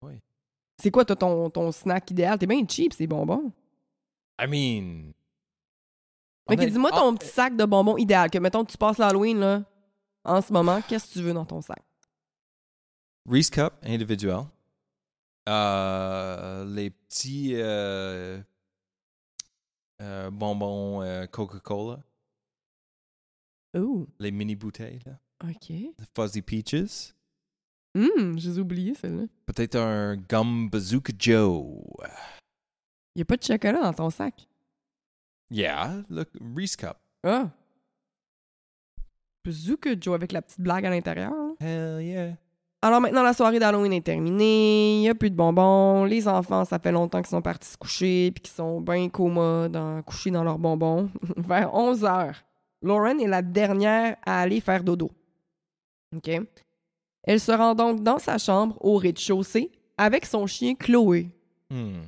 Oui. 0.01 0.13
C'est 0.81 0.91
quoi, 0.91 1.05
toi, 1.05 1.15
ton, 1.15 1.49
ton 1.49 1.71
snack 1.71 2.09
idéal? 2.11 2.37
T'es 2.37 2.47
bien 2.47 2.65
cheap, 2.67 2.91
ces 2.91 3.07
bonbons. 3.07 3.51
I 4.41 4.47
mean... 4.47 5.13
Dis-moi 6.49 6.91
Ah, 6.93 6.97
ton 6.99 7.15
petit 7.15 7.27
sac 7.27 7.55
de 7.55 7.65
bonbons 7.65 7.97
idéal. 7.97 8.29
Que, 8.29 8.37
mettons, 8.37 8.63
tu 8.65 8.77
passes 8.77 8.97
l'Halloween, 8.97 9.39
là, 9.39 9.63
en 10.23 10.41
ce 10.41 10.53
moment, 10.53 10.81
qu'est-ce 10.81 11.07
que 11.07 11.13
tu 11.13 11.21
veux 11.21 11.33
dans 11.33 11.45
ton 11.45 11.61
sac? 11.61 11.81
Reese 13.27 13.49
Cup 13.49 13.73
individuel. 13.83 14.41
Euh, 15.49 16.65
les 16.65 16.89
petits 16.91 17.51
euh, 17.55 18.39
euh, 20.01 20.29
bonbons 20.31 21.01
Coca-Cola. 21.31 21.99
Oh, 23.77 24.07
Les 24.19 24.31
mini 24.31 24.55
bouteilles, 24.55 24.99
là. 25.05 25.19
OK. 25.43 25.73
Fuzzy 26.15 26.41
Peaches. 26.41 27.13
Hum, 27.97 28.37
j'ai 28.37 28.59
oublié 28.59 28.93
celle-là. 28.93 29.23
Peut-être 29.45 29.75
un 29.75 30.15
Gum 30.17 30.69
Bazooka 30.69 31.13
Joe. 31.17 31.83
Y 33.15 33.21
a 33.21 33.25
pas 33.25 33.37
de 33.37 33.43
chocolat 33.43 33.81
dans 33.81 33.93
ton 33.93 34.09
sac? 34.09 34.47
Yeah, 35.55 36.01
look, 36.09 36.27
Reese 36.55 36.75
Cup. 36.75 36.97
Ah! 37.23 37.47
Bazooka 39.45 39.91
Joe 39.99 40.13
avec 40.15 40.31
la 40.33 40.41
petite 40.41 40.59
blague 40.59 40.85
à 40.85 40.89
l'intérieur, 40.89 41.31
là. 41.31 41.53
Hell 41.65 42.01
yeah. 42.03 42.33
Alors 42.81 42.99
maintenant, 42.99 43.23
la 43.23 43.33
soirée 43.33 43.57
d'Halloween 43.57 43.93
est 43.93 44.01
terminée. 44.05 44.97
Il 44.97 45.01
n'y 45.01 45.09
a 45.09 45.15
plus 45.15 45.29
de 45.31 45.35
bonbons. 45.35 46.03
Les 46.03 46.27
enfants, 46.27 46.65
ça 46.65 46.77
fait 46.77 46.91
longtemps 46.91 47.19
qu'ils 47.21 47.29
sont 47.29 47.41
partis 47.41 47.69
se 47.69 47.77
coucher 47.77 48.31
puis 48.31 48.41
qu'ils 48.43 48.53
sont 48.53 48.81
bien 48.81 49.07
commodes, 49.09 49.75
en- 49.77 50.01
couchés 50.01 50.29
dans 50.29 50.43
leurs 50.43 50.59
bonbons. 50.59 51.09
Vers 51.37 51.73
11 51.73 52.03
heures, 52.03 52.43
Lauren 52.81 53.17
est 53.19 53.27
la 53.27 53.41
dernière 53.41 54.17
à 54.25 54.41
aller 54.41 54.59
faire 54.59 54.83
dodo. 54.83 55.09
OK? 56.15 56.29
Elle 57.23 57.39
se 57.39 57.51
rend 57.53 57.73
donc 57.75 58.03
dans 58.03 58.19
sa 58.19 58.37
chambre 58.37 58.77
au 58.81 58.97
rez-de-chaussée 58.97 59.71
avec 59.97 60.25
son 60.25 60.45
chien 60.47 60.75
Chloé. 60.75 61.29
Hmm. 61.69 62.01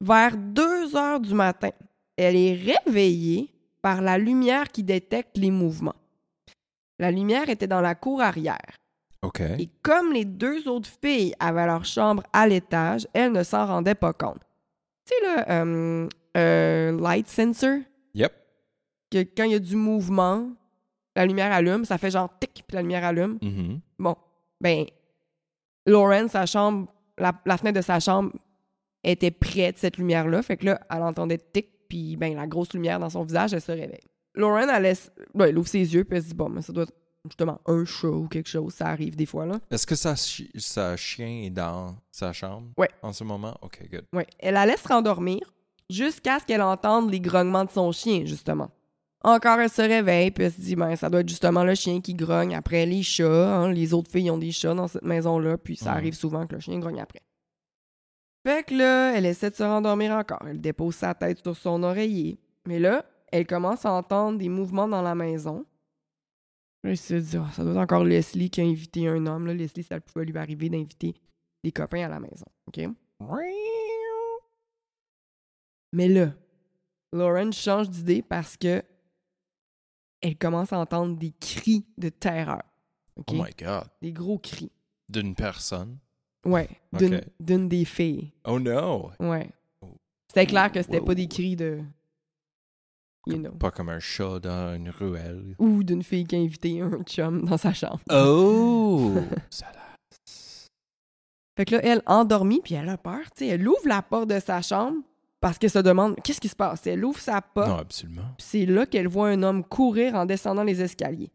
Vers 0.00 0.36
2 0.36 0.96
heures 0.96 1.20
du 1.20 1.34
matin, 1.34 1.70
elle 2.16 2.36
est 2.36 2.54
réveillée 2.54 3.50
par 3.82 4.00
la 4.02 4.18
lumière 4.18 4.68
qui 4.70 4.82
détecte 4.82 5.36
les 5.36 5.50
mouvements. 5.50 5.94
La 6.98 7.10
lumière 7.10 7.48
était 7.48 7.66
dans 7.66 7.80
la 7.80 7.94
cour 7.94 8.20
arrière. 8.22 8.78
Et 9.58 9.68
comme 9.82 10.12
les 10.12 10.24
deux 10.24 10.68
autres 10.68 10.88
filles 11.02 11.34
avaient 11.40 11.66
leur 11.66 11.84
chambre 11.84 12.22
à 12.32 12.46
l'étage, 12.46 13.06
elles 13.14 13.32
ne 13.32 13.42
s'en 13.42 13.66
rendaient 13.66 13.94
pas 13.94 14.12
compte. 14.12 14.40
Tu 15.06 15.14
sais, 15.14 15.20
le 15.22 15.50
euh, 15.50 16.08
euh, 16.36 17.00
light 17.00 17.26
sensor, 17.28 17.78
Yep. 18.14 18.32
que 19.10 19.18
quand 19.36 19.44
il 19.44 19.52
y 19.52 19.54
a 19.54 19.58
du 19.58 19.76
mouvement, 19.76 20.48
la 21.16 21.24
lumière 21.26 21.52
allume, 21.52 21.84
ça 21.84 21.96
fait 21.98 22.10
genre 22.10 22.28
tic, 22.38 22.64
puis 22.66 22.74
la 22.74 22.82
lumière 22.82 23.04
allume. 23.04 23.38
Mhm. 23.42 23.80
Bon, 23.98 24.14
ben, 24.60 24.84
Lauren, 25.86 26.28
sa 26.28 26.44
chambre, 26.46 26.88
la, 27.18 27.32
la 27.46 27.56
fenêtre 27.56 27.76
de 27.76 27.82
sa 27.84 28.00
chambre 28.00 28.30
était 29.04 29.30
près 29.30 29.72
de 29.72 29.78
cette 29.78 29.96
lumière-là. 29.98 30.42
Fait 30.42 30.56
que 30.56 30.66
là, 30.66 30.80
elle 30.90 31.02
entendait 31.02 31.38
tic, 31.38 31.68
puis 31.88 32.16
ben, 32.16 32.34
la 32.34 32.46
grosse 32.46 32.72
lumière 32.72 32.98
dans 32.98 33.10
son 33.10 33.22
visage, 33.24 33.52
elle 33.54 33.60
se 33.60 33.72
réveille. 33.72 34.00
Lauren, 34.34 34.68
elle, 34.68 34.82
laisse, 34.82 35.12
ben, 35.34 35.46
elle 35.46 35.58
ouvre 35.58 35.68
ses 35.68 35.94
yeux, 35.94 36.04
puis 36.04 36.16
elle 36.18 36.22
se 36.24 36.28
dit, 36.28 36.34
bon, 36.34 36.48
mais 36.48 36.62
ça 36.62 36.72
doit 36.72 36.84
être 36.84 36.94
justement 37.26 37.60
un 37.66 37.84
chat 37.84 38.08
ou 38.08 38.26
quelque 38.28 38.48
chose. 38.48 38.74
Ça 38.74 38.86
arrive 38.88 39.16
des 39.16 39.26
fois, 39.26 39.46
là. 39.46 39.58
Est-ce 39.70 39.86
que 39.86 39.94
sa, 39.94 40.14
chi- 40.16 40.50
sa 40.56 40.96
chien 40.96 41.42
est 41.44 41.50
dans 41.50 41.94
sa 42.10 42.32
chambre? 42.32 42.68
Ouais. 42.76 42.88
en 43.02 43.12
ce 43.12 43.22
moment? 43.24 43.54
OK, 43.62 43.80
good. 43.90 44.04
Ouais, 44.12 44.26
elle 44.40 44.54
la 44.54 44.66
laisse 44.66 44.84
rendormir 44.86 45.40
jusqu'à 45.88 46.38
ce 46.40 46.44
qu'elle 46.44 46.62
entende 46.62 47.10
les 47.10 47.20
grognements 47.20 47.64
de 47.64 47.70
son 47.70 47.92
chien, 47.92 48.24
justement. 48.24 48.70
Encore, 49.22 49.58
elle 49.60 49.70
se 49.70 49.80
réveille, 49.80 50.30
puis 50.32 50.44
elle 50.44 50.52
se 50.52 50.60
dit, 50.60 50.76
ben, 50.76 50.94
ça 50.96 51.08
doit 51.08 51.20
être 51.20 51.28
justement 51.28 51.64
le 51.64 51.74
chien 51.74 52.00
qui 52.02 52.12
grogne 52.14 52.54
après 52.54 52.84
les 52.84 53.02
chats. 53.02 53.56
hein. 53.56 53.72
Les 53.72 53.94
autres 53.94 54.10
filles 54.10 54.30
ont 54.30 54.36
des 54.36 54.50
chats 54.52 54.74
dans 54.74 54.86
cette 54.88 55.02
maison-là, 55.04 55.56
puis 55.56 55.76
ça 55.76 55.92
arrive 55.92 56.12
souvent 56.14 56.46
que 56.46 56.54
le 56.56 56.60
chien 56.60 56.78
grogne 56.78 57.00
après. 57.00 57.20
Fait 58.46 58.62
que 58.66 58.74
là, 58.74 59.16
elle 59.16 59.24
essaie 59.24 59.50
de 59.50 59.54
se 59.54 59.62
rendormir 59.62 60.12
encore. 60.12 60.46
Elle 60.46 60.60
dépose 60.60 60.96
sa 60.96 61.14
tête 61.14 61.42
sur 61.42 61.56
son 61.56 61.82
oreiller. 61.82 62.38
Mais 62.66 62.78
là, 62.78 63.04
elle 63.32 63.46
commence 63.46 63.86
à 63.86 63.92
entendre 63.92 64.38
des 64.38 64.50
mouvements 64.50 64.86
dans 64.86 65.02
la 65.02 65.14
maison. 65.14 65.64
Elle 66.82 66.98
se 66.98 67.14
dit, 67.14 67.36
Ah, 67.38 67.50
ça 67.52 67.62
doit 67.62 67.72
être 67.72 67.78
encore 67.78 68.04
Leslie 68.04 68.50
qui 68.50 68.60
a 68.60 68.64
invité 68.64 69.08
un 69.08 69.26
homme. 69.26 69.46
Là. 69.46 69.54
Leslie, 69.54 69.82
ça 69.82 69.98
pouvait 69.98 70.26
lui 70.26 70.36
arriver 70.36 70.68
d'inviter 70.68 71.14
des 71.62 71.72
copains 71.72 72.04
à 72.04 72.08
la 72.08 72.20
maison. 72.20 72.44
OK? 72.66 72.86
Mais 75.92 76.08
là, 76.08 76.34
Lauren 77.12 77.52
change 77.52 77.88
d'idée 77.88 78.20
parce 78.20 78.56
que 78.56 78.82
elle 80.20 80.36
commence 80.36 80.72
à 80.72 80.78
entendre 80.78 81.16
des 81.16 81.32
cris 81.32 81.86
de 81.96 82.08
terreur. 82.08 82.62
Oh 83.16 83.32
my 83.32 83.50
God. 83.58 83.88
Des 84.02 84.12
gros 84.12 84.38
cris. 84.38 84.72
D'une 85.08 85.34
personne? 85.34 85.98
Ouais, 86.44 86.68
d'une 87.40 87.68
des 87.68 87.84
filles. 87.84 88.32
Oh 88.46 88.58
no! 88.58 89.10
Ouais. 89.20 89.50
C'était 90.28 90.46
clair 90.46 90.70
que 90.72 90.82
c'était 90.82 90.98
Wow. 90.98 91.04
pas 91.06 91.14
des 91.14 91.28
cris 91.28 91.56
de. 91.56 91.80
You 93.26 93.38
know. 93.38 93.52
Pas 93.52 93.70
comme 93.70 93.88
un 93.88 94.00
chat 94.00 94.38
dans 94.40 94.74
une 94.76 94.90
ruelle. 94.90 95.54
Ou 95.58 95.82
d'une 95.82 96.02
fille 96.02 96.24
qui 96.26 96.36
a 96.36 96.38
invité 96.40 96.80
un 96.82 97.02
chum 97.04 97.44
dans 97.46 97.56
sa 97.56 97.72
chambre. 97.72 98.00
Oh! 98.12 99.12
Ça 99.50 99.66
l'a- 99.72 99.80
Fait 101.56 101.64
que 101.64 101.76
là, 101.76 101.80
elle, 101.84 102.02
endormie, 102.06 102.60
puis 102.62 102.74
elle 102.74 102.88
a 102.88 102.98
peur. 102.98 103.20
Tu 103.36 103.44
sais, 103.44 103.46
elle 103.48 103.66
ouvre 103.66 103.86
la 103.86 104.02
porte 104.02 104.28
de 104.28 104.40
sa 104.40 104.60
chambre 104.60 104.98
parce 105.40 105.58
qu'elle 105.58 105.70
se 105.70 105.78
demande 105.78 106.16
qu'est-ce 106.22 106.40
qui 106.40 106.48
se 106.48 106.56
passe? 106.56 106.86
Elle 106.86 107.04
ouvre 107.04 107.18
sa 107.20 107.40
porte. 107.40 107.68
Non, 107.68 107.76
absolument. 107.78 108.22
Puis 108.36 108.46
c'est 108.46 108.66
là 108.66 108.84
qu'elle 108.86 109.08
voit 109.08 109.28
un 109.28 109.42
homme 109.42 109.64
courir 109.64 110.14
en 110.16 110.26
descendant 110.26 110.64
les 110.64 110.82
escaliers. 110.82 111.30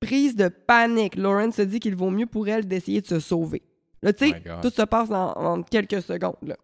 Prise 0.00 0.34
de 0.34 0.48
panique, 0.48 1.14
Lauren 1.16 1.52
se 1.52 1.62
dit 1.62 1.78
qu'il 1.78 1.94
vaut 1.94 2.10
mieux 2.10 2.26
pour 2.26 2.48
elle 2.48 2.66
d'essayer 2.66 3.00
de 3.00 3.06
se 3.06 3.20
sauver. 3.20 3.62
Là, 4.02 4.12
tu 4.12 4.24
Oh 4.24 4.32
sais, 4.32 4.40
God. 4.40 4.62
tout 4.62 4.70
se 4.70 4.82
passe 4.82 5.10
en, 5.10 5.32
en 5.32 5.62
quelques 5.62 6.02
secondes. 6.02 6.36
Là. 6.42 6.56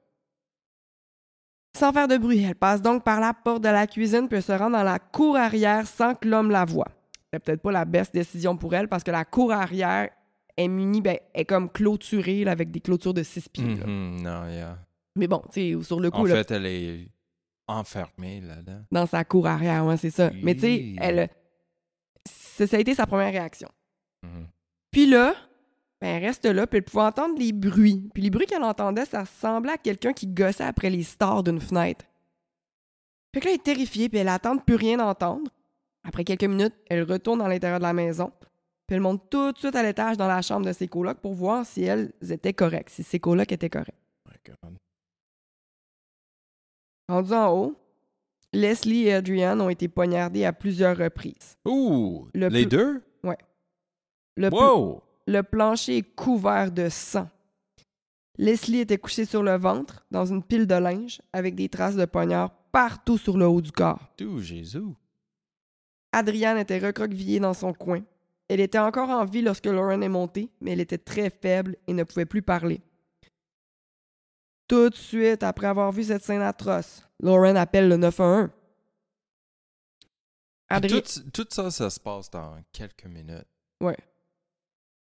Sans 1.77 1.93
faire 1.93 2.09
de 2.09 2.17
bruit, 2.17 2.43
elle 2.43 2.55
passe 2.55 2.81
donc 2.81 3.05
par 3.05 3.21
la 3.21 3.35
porte 3.35 3.63
de 3.63 3.69
la 3.69 3.87
cuisine 3.87 4.29
puis 4.29 4.39
elle 4.39 4.43
se 4.43 4.53
rend 4.53 4.71
dans 4.71 4.83
la 4.83 4.99
cour 4.99 5.37
arrière 5.37 5.87
sans 5.87 6.15
que 6.15 6.27
l'homme 6.27 6.51
la 6.51 6.65
voie. 6.65 6.89
C'est 7.33 7.39
peut-être 7.41 7.61
pas 7.61 7.73
la 7.73 7.85
best 7.85 8.15
décision 8.15 8.57
pour 8.57 8.75
elle 8.75 8.89
parce 8.89 9.05
que 9.05 9.11
la 9.11 9.27
cour 9.27 9.53
arrière 9.53 10.09
est 10.57 10.69
munie, 10.69 11.03
ben, 11.03 11.19
est 11.35 11.45
comme 11.45 11.69
clôturée 11.71 12.45
là, 12.45 12.53
avec 12.53 12.71
des 12.71 12.81
clôtures 12.81 13.13
de 13.13 13.23
six 13.23 13.47
pieds. 13.51 13.65
Mhm, 13.75 14.23
Non, 14.23 14.49
yeah. 14.49 14.79
Mais 15.17 15.27
bon, 15.27 15.43
tu 15.53 15.75
sais, 15.77 15.83
sur 15.85 16.01
le 16.01 16.11
coup, 16.11 16.21
En 16.21 16.25
là, 16.25 16.37
fait, 16.37 16.51
elle 16.53 16.65
est 16.67 17.09
enfermée 17.69 18.41
là-dedans. 18.41 18.83
dans 18.91 19.05
sa 19.07 19.25
cour 19.25 19.47
arrière, 19.47 19.85
ouais, 19.85 19.99
c'est 19.99 20.11
ça. 20.11 20.31
Mais 20.43 20.55
tu 20.55 20.61
sais, 20.63 20.95
elle. 20.99 21.29
Ça, 22.25 22.67
ça 22.67 22.77
a 22.79 22.81
été 22.81 22.95
sa 22.95 23.07
première 23.07 23.33
réaction. 23.33 23.69
Mhm. 24.23 24.47
Puis 24.91 25.07
là, 25.07 25.35
ben, 26.01 26.09
elle 26.17 26.25
reste 26.27 26.45
là, 26.45 26.67
puis 26.67 26.79
elle 26.79 26.85
pouvait 26.85 27.03
entendre 27.05 27.39
les 27.39 27.53
bruits. 27.53 28.11
Puis 28.13 28.23
les 28.23 28.31
bruits 28.31 28.47
qu'elle 28.47 28.63
entendait, 28.63 29.05
ça 29.07 29.21
ressemblait 29.21 29.73
à 29.73 29.79
quelqu'un 29.79 30.13
qui 30.13 30.27
gossait 30.27 30.65
après 30.65 30.91
les 30.91 31.03
stars 31.03 31.43
d'une 31.43 31.61
fenêtre. 31.61 32.05
Fait 33.35 33.41
que 33.41 33.47
là, 33.47 33.51
elle 33.53 33.61
est 33.61 33.63
terrifiée, 33.65 34.09
puis 34.09 34.19
elle 34.19 34.29
attend 34.29 34.55
de 34.57 34.61
plus 34.63 34.77
rien 34.77 35.01
entendre. 35.01 35.51
Après 36.05 36.25
quelques 36.25 36.45
minutes, 36.45 36.75
elle 36.89 37.03
retourne 37.03 37.41
à 37.41 37.49
l'intérieur 37.49 37.79
de 37.79 37.85
la 37.85 37.93
maison, 37.93 38.31
puis 38.87 38.95
elle 38.97 39.01
monte 39.01 39.29
tout 39.31 39.53
de 39.53 39.59
suite 39.59 39.75
à 39.75 39.83
l'étage 39.83 40.17
dans 40.17 40.29
la 40.29 40.41
chambre 40.43 40.65
de 40.67 40.73
ses 40.73 40.87
colocs 40.87 41.19
pour 41.19 41.35
voir 41.35 41.67
si 41.67 41.83
elles 41.83 42.13
étaient 42.31 42.53
correctes, 42.53 42.91
si 42.91 43.03
ses 43.03 43.19
colocs 43.19 43.51
étaient 43.51 43.71
corrects. 43.71 43.95
My 44.29 44.37
God. 44.47 44.77
Rendus 47.09 47.33
en 47.33 47.53
haut, 47.53 47.75
Leslie 48.53 49.05
et 49.09 49.15
Adrian 49.15 49.59
ont 49.61 49.69
été 49.69 49.89
poignardés 49.89 50.45
à 50.45 50.53
plusieurs 50.53 50.97
reprises. 50.97 51.57
Ouh! 51.65 52.29
Le 52.35 52.49
les 52.49 52.63
plus- 52.67 52.77
deux? 52.77 53.03
Le, 54.39 54.51
pl- 54.51 54.61
Wow! 54.61 55.03
Le 55.27 55.43
plancher 55.43 55.99
est 55.99 56.15
couvert 56.15 56.71
de 56.71 56.89
sang. 56.89 57.29
Leslie 58.39 58.81
était 58.81 58.99
couchée 58.99 59.25
sur 59.25 59.43
le 59.43 59.57
ventre, 59.57 60.05
dans 60.11 60.27
une 60.27 60.43
pile 60.43 60.67
de 60.67 60.75
linge, 60.75 61.21
avec 61.33 61.55
des 61.55 61.69
traces 61.69 61.97
de 61.97 62.05
poignard 62.05 62.51
partout 62.71 63.17
sur 63.19 63.39
le 63.39 63.47
haut 63.47 63.63
du 63.63 63.73
corps. 63.73 64.09
Tout 64.17 64.41
Jésus. 64.41 64.83
Adrienne 66.13 66.59
était 66.59 66.79
recroquevillée 66.79 67.41
dans 67.41 67.55
son 67.55 67.73
coin. 67.73 68.03
Elle 68.49 68.61
était 68.61 68.79
encore 68.79 69.09
en 69.09 69.25
vie 69.25 69.43
lorsque 69.43 69.67
Lauren 69.67 70.03
est 70.03 70.09
montée, 70.09 70.51
mais 70.61 70.73
elle 70.73 70.81
était 70.81 70.99
très 70.99 71.31
faible 71.31 71.77
et 71.87 71.93
ne 71.95 72.05
pouvait 72.05 72.27
plus 72.27 72.43
parler. 72.43 72.81
Tout 74.69 74.91
de 74.91 74.95
suite, 74.95 75.43
après 75.43 75.67
avoir 75.69 75.91
vu 75.93 76.05
cette 76.05 76.23
scène 76.23 76.43
atroce, 76.43 77.09
Lauren 77.21 77.57
appelle 77.57 77.89
le 77.89 77.97
911. 77.97 78.51
Puis 80.69 80.79
Adri- 80.79 81.23
Tout, 81.33 81.45
tout 81.45 81.47
ça, 81.51 81.71
ça 81.71 81.89
se 81.91 82.01
passe 82.01 82.31
dans 82.31 82.57
quelques 82.73 83.07
minutes. 83.07 83.47
Ouais. 83.81 83.97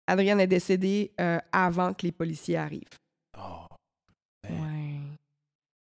Adrienne 0.07 0.39
est 0.39 0.47
décédée 0.47 1.11
euh, 1.19 1.37
avant 1.51 1.93
que 1.93 2.03
les 2.05 2.11
policiers 2.11 2.57
arrivent. 2.57 2.83
Oh. 3.37 3.65
Ouais. 4.49 4.99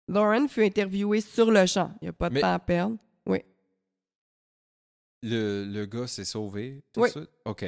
Lauren 0.07 0.47
fut 0.47 0.63
interviewée 0.63 1.21
sur 1.21 1.49
le 1.51 1.65
champ. 1.65 1.91
Il 2.01 2.05
n'y 2.05 2.09
a 2.09 2.13
pas 2.13 2.29
de 2.29 2.35
Mais- 2.35 2.41
temps 2.41 2.53
à 2.53 2.59
perdre. 2.59 2.97
Le, 5.23 5.65
le 5.65 5.85
gars 5.85 6.07
s'est 6.07 6.25
sauvé 6.25 6.81
tout 6.91 7.01
Oui. 7.01 7.09
de 7.09 7.11
suite? 7.19 7.29
OK. 7.45 7.65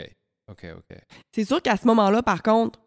OK, 0.50 0.66
OK. 0.76 0.98
C'est 1.32 1.46
sûr 1.46 1.62
qu'à 1.62 1.78
ce 1.78 1.86
moment-là, 1.86 2.24
par 2.24 2.42
contre, 2.42 2.80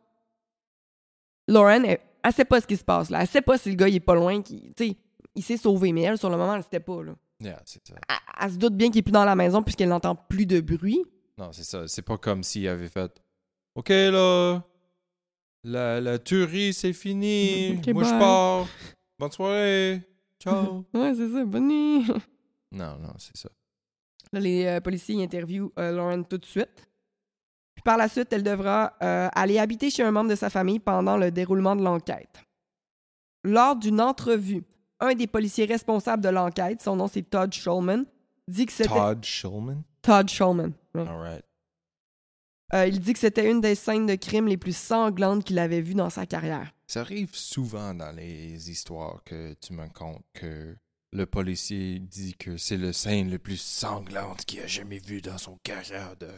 Lauren, 1.49 1.85
elle, 1.85 2.01
elle 2.25 2.33
sait 2.33 2.45
pas 2.45 2.61
ce 2.61 2.67
qui 2.67 2.77
se 2.77 2.83
passe 2.85 3.09
là. 3.11 3.21
Elle 3.23 3.29
sait 3.29 3.43
pas 3.43 3.59
si 3.59 3.71
le 3.71 3.77
gars 3.77 3.89
il 3.89 3.95
est 3.95 4.01
pas 4.01 4.17
loin. 4.17 4.43
Qui, 4.43 4.73
il 5.37 5.43
s'est 5.45 5.57
sauvé, 5.57 5.93
mais 5.93 6.03
elle, 6.03 6.19
sur 6.19 6.31
le 6.31 6.37
moment, 6.37 6.55
elle 6.55 6.59
ne 6.59 6.65
sait 6.69 6.81
pas. 6.81 7.01
Là. 7.03 7.15
Yeah, 7.41 7.63
c'est 7.65 7.87
ça. 7.87 7.95
Elle, 8.09 8.17
elle 8.43 8.53
se 8.53 8.57
doute 8.57 8.75
bien 8.75 8.89
qu'il 8.91 8.99
est 8.99 9.03
plus 9.03 9.13
dans 9.13 9.25
la 9.25 9.37
maison 9.37 9.63
puisqu'elle 9.63 9.89
n'entend 9.91 10.17
plus 10.17 10.47
de 10.47 10.61
bruit. 10.61 11.05
Non, 11.39 11.53
c'est 11.53 11.63
ça. 11.65 11.87
C'est 11.87 12.03
pas 12.03 12.19
comme 12.19 12.43
s'il 12.43 12.67
avait 12.67 12.89
fait 12.89 13.13
OK, 13.77 13.91
là. 13.91 14.63
La, 15.63 16.01
la 16.01 16.19
tuerie, 16.19 16.73
c'est 16.73 16.93
fini. 16.93 17.77
Ok, 17.79 17.89
Moi, 17.95 18.05
je 18.05 18.11
pars. 18.19 18.67
Bonne 19.19 19.33
soirée. 19.33 20.03
Ciao. 20.43 20.85
Ouais, 20.95 21.15
c'est 21.15 21.29
ça. 21.29 21.45
Bonne 21.45 21.69
nuit. 21.69 22.07
non, 22.73 22.97
non, 22.99 23.13
c'est 23.19 23.37
ça. 23.37 23.49
Là, 24.33 24.41
les 24.41 24.65
euh, 24.67 24.81
policiers 24.81 25.23
interviewent 25.23 25.71
euh, 25.79 25.93
Lauren 25.93 26.23
tout 26.25 26.39
de 26.39 26.45
suite. 26.47 26.89
Puis 27.75 27.83
par 27.85 27.97
la 27.99 28.09
suite, 28.09 28.33
elle 28.33 28.43
devra 28.43 28.95
euh, 29.03 29.29
aller 29.35 29.59
habiter 29.59 29.91
chez 29.91 30.03
un 30.03 30.11
membre 30.11 30.31
de 30.31 30.35
sa 30.35 30.49
famille 30.51 30.79
pendant 30.79 31.17
le 31.17 31.31
déroulement 31.31 31.77
de 31.77 31.83
l'enquête. 31.83 32.43
Lors 33.45 33.77
d'une 33.77 34.01
entrevue, 34.01 34.65
un 35.01 35.15
des 35.15 35.27
policiers 35.27 35.67
responsables 35.67 36.23
de 36.23 36.31
l'enquête, 36.31 36.81
son 36.83 36.97
nom 36.97 37.07
c'est 37.07 37.23
Todd 37.23 37.53
Shulman, 37.53 38.05
dit 38.49 38.67
que 38.67 38.73
c'était 38.73 38.89
Todd 38.89 39.23
Shulman? 39.23 39.83
Todd 40.03 40.29
Shulman. 40.29 40.73
ouais. 40.95 41.07
All 41.07 41.19
right. 41.21 41.45
Euh, 42.75 42.87
il 42.87 42.99
dit 43.01 43.13
que 43.13 43.19
c'était 43.19 43.49
une 43.51 43.61
des 43.61 43.75
scènes 43.77 44.07
de 44.07 44.15
crime 44.17 44.49
les 44.49 44.57
plus 44.57 44.77
sanglantes 44.77 45.45
qu'il 45.45 45.59
avait 45.59 45.81
vues 45.81 45.95
dans 45.95 46.11
sa 46.11 46.27
carrière. 46.27 46.73
Ça 46.89 47.01
arrive 47.01 47.31
souvent 47.35 47.95
dans 47.95 48.11
les 48.15 48.71
histoires 48.71 49.23
que 49.25 49.55
tu 49.61 49.73
me 49.73 49.87
comptes 49.93 50.25
que 50.35 50.75
le 51.13 51.27
policier 51.27 52.01
dit 52.01 52.35
que 52.35 52.57
c'est 52.57 52.77
le 52.77 52.93
scène 52.93 53.31
le 53.31 53.39
plus 53.39 53.61
sanglante 53.61 54.45
qu'il 54.45 54.61
a 54.61 54.67
jamais 54.67 54.99
vu 54.99 55.21
dans 55.21 55.39
son 55.39 55.57
carrière 55.63 56.17
de 56.19 56.29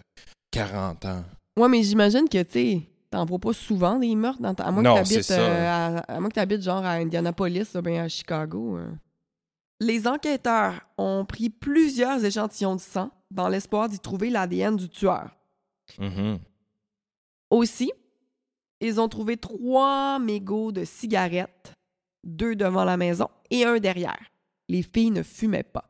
40 0.50 1.04
ans. 1.06 1.24
Ouais, 1.58 1.68
mais 1.68 1.82
j'imagine 1.82 2.28
que 2.28 2.42
tu 2.42 2.52
sais, 2.52 2.82
t'en 3.10 3.24
vois 3.24 3.38
pas 3.38 3.52
souvent 3.54 3.98
des 3.98 4.14
meurtres 4.14 4.40
dans 4.42 4.54
ta... 4.54 4.64
à 4.64 4.70
moins 4.70 4.82
Non, 4.82 5.02
que 5.02 5.08
t'habites 5.08 5.30
euh, 5.30 5.66
à, 5.66 5.98
à 6.00 6.20
moins 6.20 6.28
que 6.28 6.34
t'habites 6.34 6.62
genre 6.62 6.84
à 6.84 6.92
Indianapolis 6.92 7.74
ou 7.74 7.80
bien 7.82 8.04
à 8.04 8.08
Chicago. 8.08 8.76
euh. 8.76 8.90
Les 9.80 10.06
enquêteurs 10.06 10.80
ont 10.98 11.24
pris 11.24 11.50
plusieurs 11.50 12.24
échantillons 12.24 12.76
de 12.76 12.80
sang 12.80 13.10
dans 13.30 13.48
l'espoir 13.48 13.88
d'y 13.88 13.98
trouver 13.98 14.28
l'ADN 14.30 14.76
du 14.76 14.88
tueur. 14.88 15.30
Mhm. 15.98 16.38
Aussi, 17.50 17.92
ils 18.80 19.00
ont 19.00 19.08
trouvé 19.08 19.36
trois 19.36 20.18
mégots 20.18 20.72
de 20.72 20.84
cigarettes, 20.84 21.72
deux 22.24 22.54
devant 22.54 22.84
la 22.84 22.96
maison 22.96 23.28
et 23.50 23.64
un 23.64 23.78
derrière. 23.78 24.30
Les 24.68 24.82
filles 24.82 25.10
ne 25.10 25.22
fumaient 25.22 25.62
pas. 25.62 25.84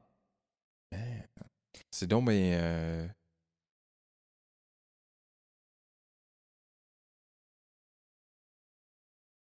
C'est 1.91 2.07
donc 2.07 2.27
ben, 2.27 2.53
euh, 2.53 3.09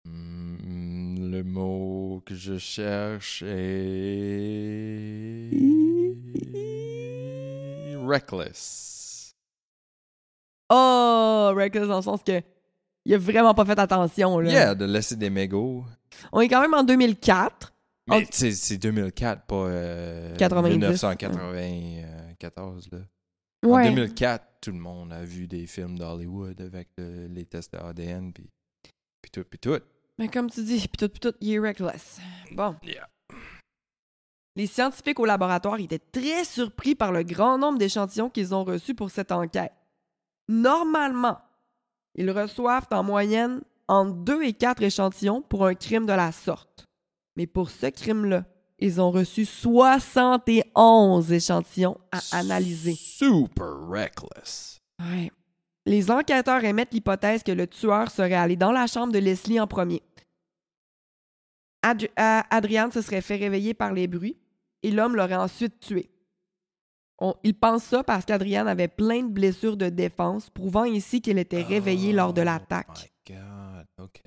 le 0.05 1.43
mot 1.43 2.21
que 2.25 2.35
je 2.35 2.57
cherche 2.57 3.41
est 3.43 3.55
reckless. 8.05 9.00
Oh, 10.73 11.51
reckless 11.55 11.87
dans 11.87 11.97
le 11.97 12.01
sens 12.01 12.21
que 12.23 12.41
il 13.05 13.13
a 13.13 13.17
vraiment 13.17 13.53
pas 13.53 13.65
fait 13.65 13.77
attention. 13.79 14.39
Là. 14.39 14.51
Yeah, 14.51 14.75
de 14.75 14.85
laisser 14.85 15.15
des 15.15 15.29
mégots. 15.29 15.83
On 16.31 16.41
est 16.41 16.47
quand 16.47 16.61
même 16.61 16.73
en 16.73 16.83
2004. 16.83 17.73
Mais 18.07 18.27
c'est 18.31 18.77
2004, 18.77 19.43
pas 19.45 19.55
euh, 19.55 20.35
90, 20.37 20.77
1994. 20.77 22.89
Là. 22.91 22.99
En 23.63 23.67
Ouais. 23.69 23.89
2004, 23.89 24.43
tout 24.61 24.71
le 24.71 24.79
monde 24.79 25.13
a 25.13 25.23
vu 25.23 25.47
des 25.47 25.67
films 25.67 25.97
d'Hollywood 25.97 26.59
avec 26.61 26.89
le- 26.97 27.27
les 27.27 27.45
tests 27.45 27.73
d'ADN, 27.73 28.33
puis 28.33 28.49
puis 29.21 29.31
tout, 29.31 29.43
puis 29.47 29.59
tout. 29.59 29.79
Mais 30.17 30.27
comme 30.27 30.49
tu 30.49 30.63
dis, 30.63 30.79
pis 30.87 30.97
tout, 30.97 31.09
pis 31.09 31.19
tout, 31.19 31.33
il 31.41 31.53
est 31.53 31.59
reckless. 31.59 32.19
Bon. 32.51 32.75
Yeah. 32.83 33.07
Les 34.55 34.67
scientifiques 34.67 35.19
au 35.19 35.25
laboratoire 35.25 35.79
étaient 35.79 35.99
très 35.99 36.43
surpris 36.43 36.95
par 36.95 37.11
le 37.11 37.23
grand 37.23 37.57
nombre 37.57 37.77
d'échantillons 37.77 38.29
qu'ils 38.29 38.53
ont 38.53 38.63
reçus 38.63 38.95
pour 38.95 39.09
cette 39.11 39.31
enquête. 39.31 39.71
Normalement, 40.51 41.39
ils 42.13 42.29
reçoivent 42.29 42.87
en 42.91 43.03
moyenne 43.03 43.61
entre 43.87 44.11
2 44.11 44.43
et 44.43 44.51
4 44.51 44.83
échantillons 44.83 45.41
pour 45.41 45.65
un 45.65 45.75
crime 45.75 46.05
de 46.05 46.11
la 46.11 46.33
sorte. 46.33 46.87
Mais 47.37 47.47
pour 47.47 47.69
ce 47.69 47.85
crime-là, 47.85 48.43
ils 48.77 48.99
ont 48.99 49.11
reçu 49.11 49.45
71 49.45 51.31
échantillons 51.31 51.97
à 52.11 52.19
analyser. 52.33 52.95
Super 52.95 53.87
reckless. 53.87 54.81
Ouais. 54.99 55.31
Les 55.85 56.11
enquêteurs 56.11 56.65
émettent 56.65 56.93
l'hypothèse 56.93 57.43
que 57.43 57.53
le 57.53 57.65
tueur 57.65 58.11
serait 58.11 58.33
allé 58.33 58.57
dans 58.57 58.73
la 58.73 58.87
chambre 58.87 59.13
de 59.13 59.19
Leslie 59.19 59.59
en 59.59 59.67
premier. 59.67 60.03
Ad 61.81 62.03
euh, 62.03 62.41
Adrian 62.49 62.91
se 62.91 63.01
serait 63.01 63.21
fait 63.21 63.37
réveiller 63.37 63.73
par 63.73 63.93
les 63.93 64.07
bruits 64.07 64.37
et 64.83 64.91
l'homme 64.91 65.15
l'aurait 65.15 65.35
ensuite 65.35 65.79
tué. 65.79 66.09
On- 67.23 67.35
ils 67.43 67.53
pensent 67.53 67.83
ça 67.83 68.03
parce 68.03 68.25
qu'Adrian 68.25 68.65
avait 68.67 68.87
plein 68.87 69.21
de 69.23 69.29
blessures 69.31 69.77
de 69.77 69.89
défense, 69.89 70.49
prouvant 70.49 70.85
ici 70.85 71.21
qu'elle 71.21 71.37
était 71.37 71.61
réveillée 71.61 72.11
lors 72.13 72.33
de 72.33 72.41
Oh 72.41 72.45
l'attaque. 72.45 73.11
my 73.29 73.35
God, 73.35 73.85
OK. 73.99 74.23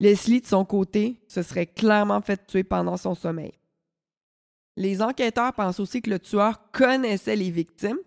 Leslie, 0.00 0.40
de 0.40 0.46
son 0.46 0.64
côté, 0.64 1.20
se 1.28 1.42
serait 1.42 1.66
clairement 1.66 2.20
fait 2.20 2.44
tuer 2.46 2.64
pendant 2.64 2.96
son 2.96 3.14
sommeil. 3.14 3.52
Les 4.76 5.00
enquêteurs 5.02 5.52
pensent 5.52 5.80
aussi 5.80 6.02
que 6.02 6.10
le 6.10 6.18
tueur 6.18 6.70
connaissait 6.72 7.34
les 7.36 7.50
victimes 7.50 7.98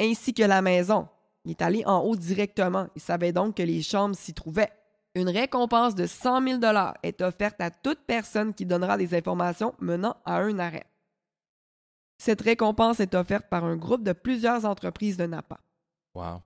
ainsi 0.00 0.34
que 0.34 0.42
la 0.42 0.60
maison. 0.60 1.08
Il 1.44 1.52
est 1.52 1.62
allé 1.62 1.84
en 1.86 2.00
haut 2.00 2.16
directement. 2.16 2.88
Il 2.96 3.00
savait 3.00 3.32
donc 3.32 3.56
que 3.56 3.62
les 3.62 3.82
chambres 3.82 4.16
s'y 4.16 4.34
trouvaient. 4.34 4.72
Une 5.14 5.30
récompense 5.30 5.94
de 5.94 6.06
100 6.06 6.42
000 6.60 6.60
est 7.02 7.22
offerte 7.22 7.60
à 7.60 7.70
toute 7.70 8.00
personne 8.06 8.52
qui 8.52 8.66
donnera 8.66 8.98
des 8.98 9.14
informations 9.14 9.74
menant 9.78 10.16
à 10.26 10.36
un 10.38 10.58
arrêt. 10.58 10.84
Cette 12.18 12.40
récompense 12.40 13.00
est 13.00 13.14
offerte 13.14 13.46
par 13.50 13.64
un 13.64 13.76
groupe 13.76 14.02
de 14.02 14.12
plusieurs 14.12 14.64
entreprises 14.64 15.16
de 15.16 15.26
Napa. 15.26 15.60
Wow. 16.14 16.42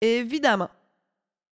Évidemment, 0.00 0.70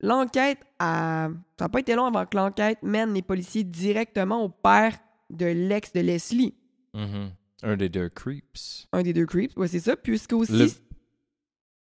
l'enquête 0.01 0.59
a. 0.79 1.29
Ça 1.59 1.65
n'a 1.65 1.69
pas 1.69 1.81
été 1.81 1.95
long 1.95 2.05
avant 2.07 2.25
que 2.27 2.37
l'enquête 2.37 2.83
mène 2.83 3.13
les 3.15 3.23
policiers 3.23 3.65
directement 3.65 4.45
au 4.45 4.49
père 4.49 4.97
de 5.31 5.47
l'ex 5.47 5.93
de 5.93 6.01
Leslie, 6.01 6.55
Mhm. 6.95 7.33
Un 7.63 7.77
des 7.77 7.89
deux 7.89 8.09
creeps. 8.09 8.87
un 8.93 9.03
des 9.03 9.13
deux 9.13 9.27
creeps. 9.27 9.57
Ouais, 9.57 9.67
c'est 9.69 9.81
ça. 9.81 9.97
Puisque 9.97 10.33
aussi. 10.33 10.53
Le- 10.53 10.69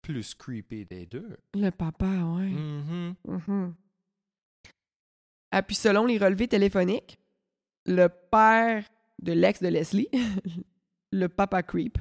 plus 0.02 0.34
creepy 0.36 0.86
des 0.86 1.06
deux. 1.06 1.38
Le 1.54 1.70
papa, 1.70 2.06
ouais. 2.08 2.50
Mhm. 2.50 3.16
Mhm. 3.28 3.74
Ah, 5.52 5.62
puis 5.64 5.76
selon 5.76 6.06
les 6.06 6.18
relevés 6.18 6.48
téléphoniques, 6.48 7.20
le 7.86 8.08
père 8.08 8.84
de 9.22 9.32
l'ex 9.34 9.62
de 9.62 9.68
Leslie, 9.68 10.08
le 11.12 11.28
papa 11.28 11.64
creep, 11.64 11.98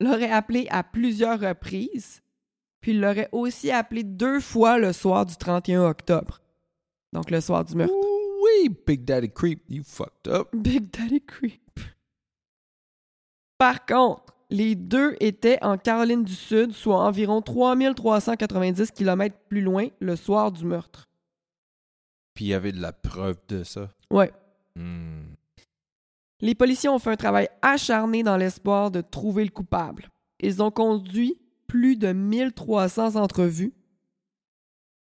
l'aurait 0.00 0.30
appelé 0.30 0.66
à 0.70 0.82
plusieurs 0.82 1.40
reprises, 1.40 2.22
puis 2.80 2.92
il 2.92 3.00
l'aurait 3.00 3.28
aussi 3.32 3.70
appelé 3.70 4.02
deux 4.02 4.40
fois 4.40 4.78
le 4.78 4.92
soir 4.92 5.26
du 5.26 5.36
31 5.36 5.84
octobre. 5.84 6.40
Donc 7.12 7.30
le 7.30 7.40
soir 7.40 7.64
du 7.64 7.74
meurtre. 7.76 7.94
Oui, 7.94 8.76
Big 8.86 9.04
Daddy 9.04 9.30
Creep, 9.30 9.62
you 9.68 9.82
fucked 9.84 10.28
up. 10.28 10.48
Big 10.52 10.90
Daddy 10.90 11.22
Creep. 11.22 11.80
Par 13.56 13.86
contre, 13.86 14.34
les 14.50 14.74
deux 14.74 15.16
étaient 15.20 15.58
en 15.62 15.78
Caroline 15.78 16.24
du 16.24 16.34
Sud, 16.34 16.72
soit 16.72 16.98
environ 17.00 17.40
3390 17.40 18.90
km 18.90 19.36
plus 19.48 19.62
loin 19.62 19.88
le 20.00 20.16
soir 20.16 20.52
du 20.52 20.64
meurtre. 20.64 21.08
Puis 22.34 22.46
il 22.46 22.48
y 22.48 22.54
avait 22.54 22.72
de 22.72 22.80
la 22.80 22.92
preuve 22.92 23.38
de 23.48 23.64
ça. 23.64 23.90
Ouais. 24.10 24.32
Hmm. 24.76 25.23
Les 26.44 26.54
policiers 26.54 26.90
ont 26.90 26.98
fait 26.98 27.08
un 27.10 27.16
travail 27.16 27.48
acharné 27.62 28.22
dans 28.22 28.36
l'espoir 28.36 28.90
de 28.90 29.00
trouver 29.00 29.44
le 29.44 29.50
coupable. 29.50 30.10
Ils 30.40 30.62
ont 30.62 30.70
conduit 30.70 31.40
plus 31.66 31.96
de 31.96 32.12
1300 32.12 33.16
entrevues 33.16 33.72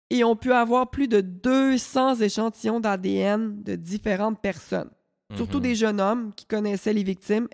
et 0.10 0.24
ont 0.24 0.38
pu 0.38 0.54
avoir 0.54 0.90
plus 0.90 1.10
de 1.10 1.20
200 1.20 2.16
échantillons 2.22 2.80
d'ADN 2.80 3.62
de 3.62 3.76
différentes 3.76 4.40
personnes, 4.40 4.90
surtout 5.36 5.58
Mhm. 5.58 5.64
des 5.64 5.76
jeunes 5.76 6.00
hommes 6.00 6.34
qui 6.34 6.46
connaissaient 6.46 6.94
les 6.94 7.04
victimes, 7.04 7.50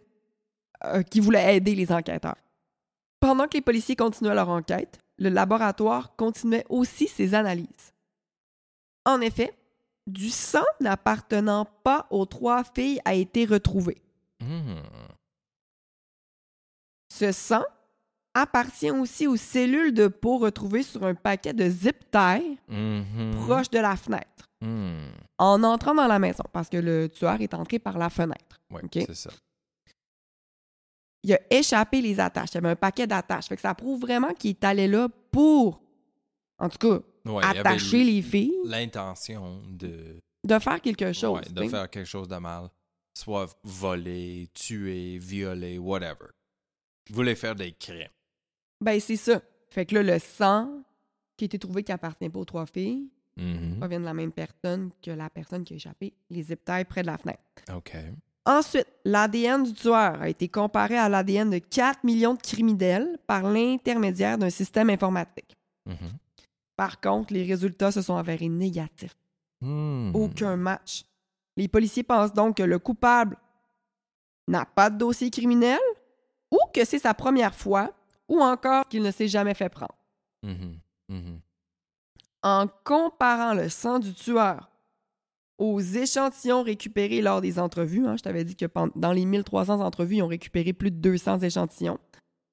euh, 0.86 1.02
qui 1.02 1.20
voulaient 1.20 1.56
aider 1.58 1.74
les 1.74 1.92
enquêteurs. 1.92 2.38
Pendant 3.20 3.48
que 3.48 3.58
les 3.58 3.62
policiers 3.62 3.96
continuaient 3.96 4.36
leur 4.36 4.50
enquête, 4.50 5.00
le 5.18 5.30
laboratoire 5.30 6.16
continuait 6.16 6.66
aussi 6.70 7.08
ses 7.08 7.34
analyses. 7.34 7.92
En 9.04 9.20
effet, 9.20 9.52
du 10.10 10.30
sang 10.30 10.66
n'appartenant 10.82 11.66
pas 11.84 12.08
aux 12.10 12.26
trois 12.26 12.64
filles 12.64 13.00
a 13.06 13.14
été 13.14 13.46
retrouvé. 13.46 14.02
Hmm. 14.42 14.82
Ce 17.14 17.32
sang 17.32 17.64
appartient 18.34 18.92
aussi 18.92 19.28
aux 19.28 19.36
cellules 19.36 19.94
de 19.94 20.08
peau 20.08 20.38
retrouvées 20.38 20.84
sur 20.84 21.04
un 21.06 21.16
paquet 21.16 21.54
de 21.54 21.68
zip 21.70 21.98
tie 22.12 22.58
Mhm. 22.68 23.36
proche 23.46 23.70
de 23.70 23.80
la 23.80 23.96
fenêtre, 23.96 24.46
Hmm. 24.62 25.08
en 25.38 25.64
entrant 25.64 25.96
dans 25.96 26.08
la 26.08 26.20
maison, 26.20 26.44
parce 26.54 26.70
que 26.70 26.78
le 26.78 27.10
tueur 27.10 27.42
est 27.42 27.54
entré 27.54 27.80
par 27.80 27.98
la 27.98 28.10
fenêtre. 28.10 28.60
Ok? 28.72 28.90
c'est 29.08 29.16
ça. 29.16 29.30
Il 31.24 31.34
a 31.34 31.40
échappé 31.50 32.02
les 32.02 32.18
attaches. 32.20 32.52
Il 32.52 32.56
y 32.56 32.58
avait 32.60 32.70
un 32.70 32.76
paquet 32.78 33.06
d'attaches. 33.06 33.48
Fait 33.48 33.56
que 33.58 33.62
ça 33.62 33.76
prouve 33.76 34.00
vraiment 34.00 34.34
qu'il 34.34 34.52
est 34.52 34.64
allé 34.64 34.88
là 34.88 35.10
pour, 35.32 35.82
en 36.60 36.70
tout 36.70 36.78
cas, 36.78 37.00
Ouais, 37.26 37.44
attacher 37.44 38.04
les 38.04 38.22
filles, 38.22 38.56
L'intention 38.66 39.62
de, 39.70 40.20
de 40.46 40.60
faire 40.60 40.82
quelque 40.82 41.12
chose. 41.14 41.40
ouais, 41.40 41.54
de 41.54 41.68
faire 41.70 41.90
quelque 41.90 42.08
chose 42.08 42.28
de 42.28 42.38
mal. 42.38 42.70
Soit 43.14 43.48
voler, 43.64 44.48
tuer, 44.54 45.18
violer, 45.18 45.78
whatever. 45.78 46.30
Il 47.10 47.16
voulait 47.16 47.36
faire 47.36 47.56
des 47.56 47.72
crimes. 47.74 48.08
Ben, 48.82 49.00
c'est 49.00 49.18
ça. 49.18 49.42
Fait 49.70 49.86
que 49.86 49.96
là, 49.96 50.04
le 50.04 50.20
sang 50.20 50.84
qui 51.36 51.44
a 51.44 51.48
été 51.48 51.60
trouvé 51.60 51.84
qui 51.84 51.92
appartient 51.92 52.30
pas 52.30 52.40
aux 52.40 52.46
trois 52.46 52.66
filles 52.66 53.10
Mhm. 53.38 53.78
provient 53.80 54.00
de 54.00 54.06
la 54.06 54.14
même 54.14 54.32
personne 54.32 54.90
que 55.02 55.12
la 55.12 55.30
personne 55.30 55.64
qui 55.64 55.74
a 55.74 55.76
échappé 55.78 56.14
les 56.30 56.44
ties 56.46 56.56
près 56.88 57.02
de 57.02 57.08
la 57.08 57.18
fenêtre. 57.18 57.40
OK. 57.76 57.94
Ensuite, 58.46 58.88
l'ADN 59.06 59.64
du 59.64 59.74
tueur 59.74 60.22
a 60.22 60.28
été 60.30 60.48
comparé 60.50 60.98
à 60.98 61.08
l'ADN 61.10 61.50
de 61.50 61.60
4 61.60 62.04
millions 62.04 62.34
de 62.34 62.42
criminels 62.42 63.18
par 63.28 63.44
l'intermédiaire 63.44 64.38
d'un 64.38 64.50
système 64.50 64.90
informatique. 64.90 65.56
Mhm. 65.86 65.96
Par 66.80 67.02
contre, 67.02 67.34
les 67.34 67.44
résultats 67.44 67.92
se 67.92 68.02
sont 68.02 68.16
avérés 68.16 68.48
négatifs. 68.48 69.18
Hmm. 69.60 70.16
Aucun 70.16 70.56
match. 70.56 71.04
Les 71.58 71.68
policiers 71.68 72.04
pensent 72.04 72.32
donc 72.32 72.56
que 72.56 72.64
le 72.64 72.80
coupable 72.80 73.36
n'a 74.48 74.64
pas 74.64 74.90
de 74.90 74.98
dossier 74.98 75.30
criminel 75.30 75.82
ou 76.50 76.58
que 76.74 76.86
c'est 76.86 77.00
sa 77.00 77.14
première 77.14 77.54
fois 77.54 77.92
ou 78.30 78.42
encore 78.42 78.88
qu'il 78.88 79.04
ne 79.04 79.12
s'est 79.12 79.28
jamais 79.28 79.56
fait 79.56 79.68
prendre. 79.68 79.94
Mhm. 80.42 80.80
Mhm. 81.10 81.42
En 82.44 82.68
comparant 82.86 83.54
le 83.54 83.68
sang 83.68 84.00
du 84.00 84.14
tueur 84.14 84.72
aux 85.58 85.82
échantillons 85.82 86.64
récupérés 86.64 87.22
lors 87.22 87.42
des 87.42 87.60
entrevues, 87.60 88.08
hein, 88.08 88.16
je 88.16 88.24
t'avais 88.24 88.46
dit 88.46 88.56
que 88.56 88.68
dans 88.96 89.12
les 89.12 89.26
1300 89.26 89.82
entrevues, 89.82 90.16
ils 90.16 90.24
ont 90.24 90.28
récupéré 90.28 90.72
plus 90.72 90.92
de 90.92 90.96
200 91.02 91.40
échantillons. 91.40 92.00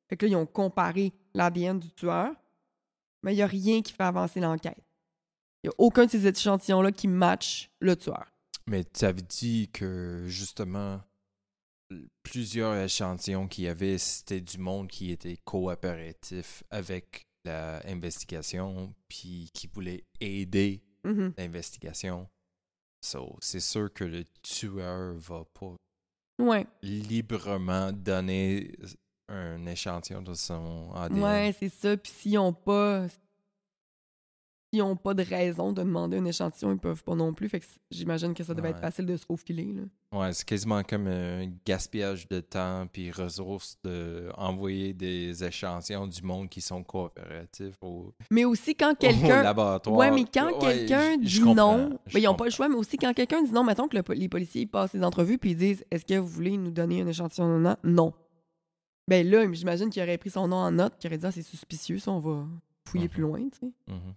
Fait 0.08 0.16
que 0.16 0.26
là, 0.26 0.32
ils 0.32 0.36
ont 0.36 0.46
comparé 0.46 1.12
l'ADN 1.32 1.78
du 1.78 1.92
tueur, 1.92 2.32
mais 3.26 3.32
il 3.34 3.36
n'y 3.36 3.42
a 3.42 3.46
rien 3.46 3.82
qui 3.82 3.92
fait 3.92 4.04
avancer 4.04 4.40
l'enquête. 4.40 4.78
Il 5.62 5.68
n'y 5.68 5.70
a 5.70 5.74
aucun 5.78 6.06
de 6.06 6.10
ces 6.10 6.26
échantillons-là 6.26 6.92
qui 6.92 7.08
match 7.08 7.70
le 7.80 7.96
tueur. 7.96 8.24
Mais 8.68 8.84
tu 8.84 9.04
avais 9.04 9.20
dit 9.22 9.68
que 9.72 10.24
justement, 10.28 11.00
plusieurs 12.22 12.76
échantillons 12.76 13.48
qu'il 13.48 13.64
y 13.64 13.68
avait, 13.68 13.98
c'était 13.98 14.40
du 14.40 14.58
monde 14.58 14.88
qui 14.88 15.10
était 15.10 15.36
coopératif 15.44 16.62
avec 16.70 17.22
l'investigation, 17.44 18.94
puis 19.08 19.50
qui 19.52 19.66
voulait 19.68 20.04
aider 20.20 20.82
Mhm. 21.04 21.34
l'investigation. 21.36 22.28
So, 23.00 23.36
c'est 23.40 23.60
sûr 23.60 23.92
que 23.92 24.02
le 24.04 24.24
tueur 24.42 25.14
va 25.14 25.44
pas 25.54 25.76
Ouais, 26.38 26.66
librement 26.82 27.92
donner 27.92 28.72
un 29.28 29.66
échantillon 29.66 30.22
de 30.22 30.34
son 30.34 30.92
ADN. 30.94 31.22
ouais, 31.22 31.54
c'est 31.58 31.68
ça. 31.68 31.96
Puis 31.96 32.12
s'ils 32.12 32.34
n'ont 32.34 32.52
pas, 32.52 33.06
s'ils 34.72 34.82
ont 34.82 34.96
pas 34.96 35.14
de 35.14 35.22
raison 35.22 35.72
de 35.72 35.82
demander 35.82 36.18
un 36.18 36.24
échantillon, 36.24 36.72
ils 36.72 36.78
peuvent 36.78 37.02
pas 37.02 37.14
non 37.14 37.32
plus. 37.34 37.48
Fait 37.48 37.60
que 37.60 37.66
j'imagine 37.90 38.34
que 38.34 38.44
ça 38.44 38.54
devait 38.54 38.70
être 38.70 38.80
facile 38.80 39.06
de 39.06 39.16
se 39.16 39.24
faufiler. 39.24 39.72
Là. 39.72 39.82
Ouais, 40.18 40.32
c'est 40.32 40.44
quasiment 40.46 40.82
comme 40.84 41.08
un 41.08 41.46
gaspillage 41.66 42.28
de 42.28 42.40
temps 42.40 42.86
puis 42.90 43.10
ressources 43.10 43.78
de 43.82 44.30
envoyer 44.36 44.92
des 44.92 45.42
échantillons 45.44 46.06
du 46.06 46.22
monde 46.22 46.48
qui 46.48 46.60
sont 46.60 46.82
coopératifs 46.84 47.76
au, 47.82 48.12
Mais 48.30 48.44
aussi 48.44 48.74
quand 48.76 48.94
quelqu'un. 48.98 49.42
laboratoire. 49.42 49.96
Ouais, 49.96 50.10
mais 50.10 50.24
quand 50.32 50.52
Ouais, 50.62 50.86
quelqu'un 50.86 51.16
dit 51.16 51.40
non, 51.42 51.88
ben, 51.88 52.20
ils 52.20 52.22
n'ont 52.22 52.34
pas 52.34 52.44
le 52.44 52.50
choix, 52.50 52.68
mais 52.68 52.76
aussi 52.76 52.96
quand 52.96 53.12
quelqu'un 53.12 53.42
dit 53.42 53.52
non, 53.52 53.64
mettons 53.64 53.88
que 53.88 53.96
le 53.96 54.04
les 54.14 54.28
policiers 54.28 54.66
passent 54.66 54.94
les 54.94 55.02
entrevues 55.02 55.38
puis 55.38 55.50
ils 55.50 55.56
disent 55.56 55.84
Est-ce 55.90 56.04
que 56.04 56.14
vous 56.14 56.28
voulez 56.28 56.56
nous 56.56 56.70
donner 56.70 57.02
un 57.02 57.06
échantillon 57.08 57.58
de 57.58 57.62
nom? 57.62 57.76
Non. 57.82 58.12
Ben 59.08 59.28
là, 59.28 59.50
j'imagine 59.52 59.88
qu'il 59.90 60.02
aurait 60.02 60.18
pris 60.18 60.30
son 60.30 60.48
nom 60.48 60.56
en 60.56 60.70
note, 60.72 60.98
qu'il 60.98 61.08
aurait 61.08 61.18
dit 61.18 61.26
Ah, 61.26 61.32
c'est 61.32 61.42
suspicieux, 61.42 61.98
ça, 61.98 62.10
on 62.10 62.20
va 62.20 62.46
fouiller 62.88 63.04
Mhm. 63.06 63.10
plus 63.10 63.22
loin, 63.22 63.48
tu 63.48 63.58
sais. 63.60 63.72
Mhm. 63.86 64.14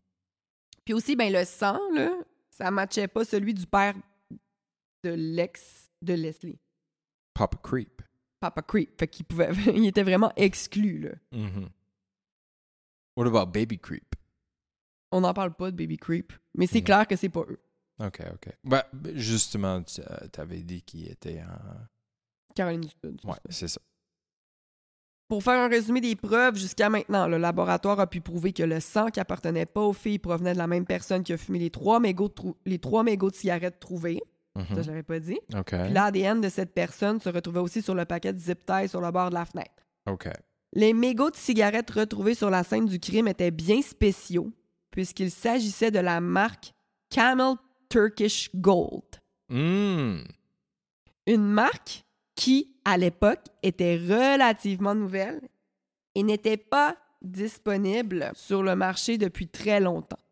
Puis 0.86 0.94
aussi, 0.94 1.16
ben 1.16 1.32
le 1.32 1.46
sang, 1.46 1.80
là, 1.94 2.12
ça 2.50 2.72
matchait 2.72 3.08
pas 3.08 3.24
celui 3.26 3.54
du 3.54 3.68
père 3.68 3.94
de 5.04 5.10
l'ex 5.12 5.90
de 6.02 6.14
Leslie, 6.14 6.58
Papa 7.34 7.58
Creep. 7.62 8.02
Papa 8.40 8.62
Creep. 8.62 8.98
Fait 9.00 9.08
qu'il 9.08 9.26
pouvait. 9.26 9.50
il 9.76 9.86
était 9.86 10.04
vraiment 10.04 10.32
exclu, 10.36 11.00
là. 11.00 11.12
Mhm. 11.32 11.70
What 13.16 13.28
about 13.28 13.52
Baby 13.52 13.78
Creep? 13.80 14.16
On 15.12 15.22
n'en 15.22 15.34
parle 15.34 15.54
pas 15.56 15.72
de 15.72 15.76
Baby 15.76 15.98
Creep, 15.98 16.34
mais 16.56 16.68
c'est 16.68 16.82
clair 16.84 17.06
que 17.08 17.16
c'est 17.16 17.30
pas 17.30 17.42
eux. 17.50 17.60
Ok, 18.00 18.22
ok. 18.34 18.50
Ben, 18.64 18.84
justement, 19.16 19.84
tu 19.84 20.02
avais 20.38 20.62
dit 20.62 20.82
qu'il 20.84 21.10
était 21.10 21.42
en. 21.44 22.54
Caroline 22.56 22.82
du 22.82 22.90
Sud. 22.90 23.20
Ouais, 23.26 23.36
c'est 23.50 23.68
ça. 23.68 23.82
Pour 25.30 25.44
faire 25.44 25.60
un 25.60 25.68
résumé 25.68 26.02
des 26.02 26.16
preuves, 26.16 26.58
jusqu'à 26.58 26.90
maintenant, 26.90 27.28
le 27.28 27.38
laboratoire 27.38 28.00
a 28.00 28.08
pu 28.08 28.20
prouver 28.20 28.52
que 28.52 28.64
le 28.64 28.80
sang 28.80 29.10
qui 29.10 29.20
appartenait 29.20 29.68
pas 29.68 29.82
aux 29.82 29.94
filles 29.94 30.18
provenait 30.18 30.54
de 30.54 30.58
la 30.58 30.66
même 30.66 30.88
personne 30.88 31.24
qui 31.24 31.32
a 31.32 31.38
fumé 31.38 31.60
les 31.60 31.70
trois 31.70 32.00
mégots 32.00 32.30
de, 32.30 32.34
les 32.66 32.80
trois 32.80 33.04
mégots 33.04 33.30
de 33.30 33.36
cigarettes 33.36 33.80
trouvés. 33.80 34.24
Mhm. 34.56 34.66
Ça, 34.74 34.82
je 34.82 34.88
l'avais 34.88 35.04
pas 35.04 35.20
dit. 35.20 35.38
Puis 35.68 35.94
l'ADN 35.94 36.42
de 36.42 36.50
cette 36.50 36.74
personne 36.74 37.22
se 37.22 37.30
retrouvait 37.30 37.60
aussi 37.60 37.84
sur 37.84 37.94
le 37.94 38.06
paquet 38.06 38.34
de 38.34 38.40
zip 38.40 38.66
tie 38.66 38.88
sur 38.88 39.02
le 39.02 39.12
bord 39.12 39.30
de 39.30 39.36
la 39.36 39.46
fenêtre. 39.46 39.86
Ok. 40.08 40.30
Les 40.74 40.94
mégots 40.94 41.30
de 41.30 41.36
cigarettes 41.36 41.92
retrouvés 41.92 42.34
sur 42.34 42.50
la 42.50 42.64
scène 42.64 42.88
du 42.88 43.00
crime 43.00 43.28
étaient 43.28 43.52
bien 43.52 43.84
spéciaux, 43.84 44.52
puisqu'il 44.90 45.30
s'agissait 45.30 45.92
de 45.92 46.00
la 46.00 46.22
marque 46.22 46.74
Camel 47.12 47.54
Turkish 47.88 48.50
Gold. 48.56 49.04
Hmm. 49.50 50.22
Une 51.28 51.46
marque 51.46 52.04
qui, 52.40 52.74
à 52.86 52.98
l'époque, 52.98 53.44
était 53.64 53.98
relativement 53.98 54.96
nouvelle 54.96 55.42
et 56.16 56.24
n'était 56.24 56.56
pas 56.56 56.96
disponible 57.22 58.32
sur 58.34 58.64
le 58.64 58.78
marché 58.78 59.18
depuis 59.18 59.50
très 59.50 59.82
longtemps. 59.82 60.24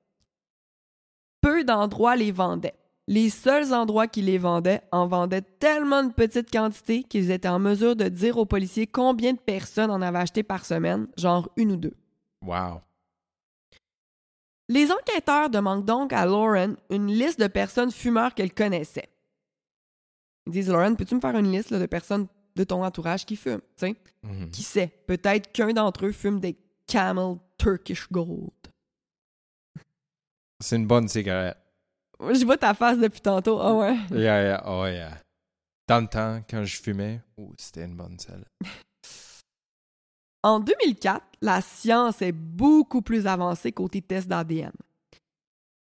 Peu 1.41 1.65
d'endroits 1.65 2.15
les 2.15 2.31
vendaient. 2.31 2.79
Les 3.09 3.29
seuls 3.29 3.73
endroits 3.73 4.07
qui 4.07 4.21
les 4.21 4.37
vendaient 4.37 4.83
en 4.93 5.05
vendaient 5.05 5.41
tellement 5.41 6.01
de 6.01 6.13
petites 6.13 6.49
quantités 6.49 7.03
qu'ils 7.03 7.29
étaient 7.29 7.49
en 7.49 7.59
mesure 7.59 7.97
de 7.97 8.07
dire 8.07 8.37
aux 8.37 8.45
policiers 8.45 8.87
combien 8.87 9.33
de 9.33 9.39
personnes 9.39 9.91
en 9.91 10.01
avaient 10.01 10.19
acheté 10.19 10.43
par 10.43 10.65
semaine, 10.65 11.07
genre 11.17 11.49
une 11.57 11.73
ou 11.73 11.77
deux. 11.77 11.95
Wow. 12.41 12.79
Les 14.69 14.93
enquêteurs 14.93 15.49
demandent 15.49 15.85
donc 15.85 16.13
à 16.13 16.25
Lauren 16.25 16.75
une 16.89 17.07
liste 17.07 17.39
de 17.41 17.47
personnes 17.47 17.91
fumeurs 17.91 18.33
qu'elle 18.33 18.53
connaissait. 18.53 19.09
Ils 20.47 20.51
disent 20.51 20.69
Lauren, 20.69 20.95
peux-tu 20.95 21.13
me 21.15 21.19
faire 21.19 21.35
une 21.37 21.51
liste 21.51 21.69
là, 21.71 21.79
de 21.79 21.85
personnes 21.85 22.27
de 22.55 22.63
ton 22.63 22.83
entourage 22.83 23.25
qui 23.25 23.35
fument? 23.35 23.61
Sais, 23.75 23.95
Mhm. 24.23 24.49
qui 24.49 24.63
sait? 24.63 24.87
Peut-être 25.05 25.51
qu'un 25.51 25.73
d'entre 25.73 26.05
eux 26.05 26.11
fume 26.11 26.39
des 26.39 26.57
Camel 26.87 27.35
Turkish 27.57 28.09
Gold. 28.11 28.49
C'est 30.59 30.77
une 30.77 30.87
bonne 30.87 31.07
cigarette. 31.07 31.57
Je 32.19 32.45
vois 32.45 32.57
ta 32.57 32.73
face 32.73 32.97
depuis 32.97 33.21
tantôt. 33.21 33.59
Ah 33.59 33.73
ouais. 33.75 33.95
Yeah, 34.11 34.41
yeah, 34.41 34.63
oh 34.65 34.85
yeah. 34.87 35.17
Dans 35.87 36.01
le 36.01 36.07
temps, 36.07 36.41
quand 36.49 36.63
je 36.63 36.81
fumais, 36.81 37.21
oh, 37.37 37.53
c'était 37.57 37.83
une 37.85 37.95
bonne 37.95 38.17
celle. 38.19 38.45
En 40.43 40.59
2004, 40.59 41.23
la 41.41 41.61
science 41.61 42.21
est 42.21 42.31
beaucoup 42.31 43.01
plus 43.01 43.27
avancée 43.27 43.71
côté 43.71 44.01
test 44.01 44.27
d'ADN. 44.27 44.71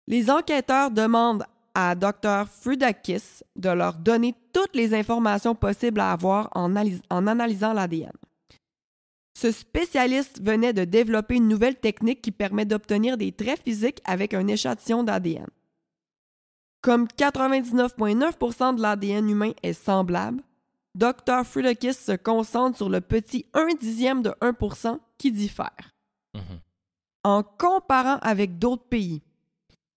Les 0.07 0.31
enquêteurs 0.31 0.90
demandent 0.90 1.45
à 1.79 1.95
Dr. 1.95 2.49
Frudakis 2.49 3.43
de 3.55 3.69
leur 3.69 3.99
donner 3.99 4.35
toutes 4.55 4.75
les 4.75 4.95
informations 4.95 5.55
possibles 5.55 6.01
à 6.01 6.12
avoir 6.12 6.49
en, 6.55 6.75
analys- 6.75 7.03
en 7.11 7.27
analysant 7.27 7.75
l'ADN. 7.75 8.15
Ce 9.39 9.53
spécialiste 9.53 10.43
venait 10.43 10.73
de 10.73 10.85
développer 10.85 11.35
une 11.35 11.49
nouvelle 11.49 11.77
technique 11.77 12.23
qui 12.23 12.33
permet 12.33 12.65
d'obtenir 12.65 13.19
des 13.19 13.31
traits 13.31 13.62
physiques 13.62 14.01
avec 14.07 14.33
un 14.33 14.47
échantillon 14.47 15.03
d'ADN. 15.03 15.49
Comme 16.81 17.09
99,9% 17.09 18.77
de 18.77 18.81
l'ADN 18.81 19.29
humain 19.29 19.53
est 19.62 19.75
semblable, 19.75 20.43
Dr. 20.95 21.45
Frudakis 21.45 21.93
se 21.93 22.17
concentre 22.17 22.79
sur 22.79 22.89
le 22.89 23.03
petit 23.03 23.45
1 23.53 23.75
dixième 23.79 24.23
de 24.23 24.31
1% 24.41 24.99
qui 25.19 25.31
diffère. 25.31 25.93
Mhm. 26.35 26.61
En 27.23 27.43
comparant 27.43 28.17
avec 28.23 28.59
d'autres 28.59 28.89
pays, 28.89 29.21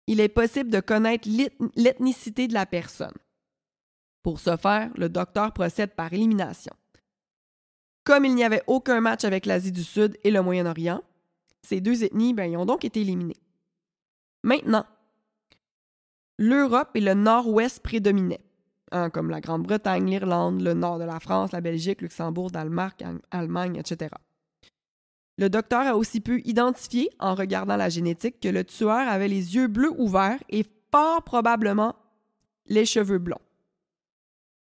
il 0.09 0.21
est 0.21 0.29
possible 0.29 0.71
de 0.71 0.81
connaître 0.81 1.29
l'eth- 1.29 1.55
l'ethnicité 1.77 2.49
de 2.49 2.55
la 2.55 2.67
personne. 2.67 3.15
Pour 4.23 4.41
ce 4.41 4.57
faire, 4.57 4.91
le 4.97 5.09
docteur 5.09 5.53
procède 5.53 5.95
par 5.95 6.13
élimination. 6.13 6.73
Comme 8.05 8.25
il 8.25 8.35
n'y 8.35 8.43
avait 8.43 8.63
aucun 8.67 9.01
match 9.01 9.25
avec 9.25 9.45
l'Asie 9.45 9.71
du 9.71 9.85
Sud 9.85 10.19
et 10.25 10.31
le 10.31 10.43
Moyen-Orient, 10.43 11.03
ces 11.63 11.83
deux 11.83 12.05
ethnies 12.05 12.33
ben, 12.33 12.57
ont 12.57 12.65
donc 12.65 12.85
été 12.87 13.03
éliminées. 13.03 13.37
Maintenant, 14.43 14.87
l'Europe 16.39 16.91
et 16.95 17.01
le 17.03 17.13
Nord-Ouest 17.13 17.81
prédominaient, 17.83 18.45
hein, 18.93 19.11
comme 19.11 19.29
la 19.29 19.43
Grande-Bretagne, 19.43 20.09
l'Irlande, 20.09 20.63
le 20.63 20.73
nord 20.73 20.99
de 20.99 21.05
la 21.05 21.21
France, 21.21 21.53
la 21.53 21.61
Belgique, 21.61 22.01
Luxembourg, 22.01 22.51
Danemark, 22.51 23.05
etc. 23.77 24.11
Le 25.39 25.49
docteur 25.49 25.87
a 25.87 25.97
aussi 25.97 26.21
pu 26.21 26.43
identifier, 26.45 27.11
en 27.21 27.35
regardant 27.35 27.77
la 27.77 27.89
génétique, 27.89 28.41
que 28.41 28.49
le 28.49 28.65
tueur 28.65 29.09
avait 29.09 29.29
les 29.29 29.55
yeux 29.55 29.69
bleus 29.69 29.93
ouverts 29.97 30.43
et 30.49 30.65
fort 30.91 31.23
probablement 31.23 31.95
les 32.67 32.85
cheveux 32.85 33.19
blonds. 33.19 33.41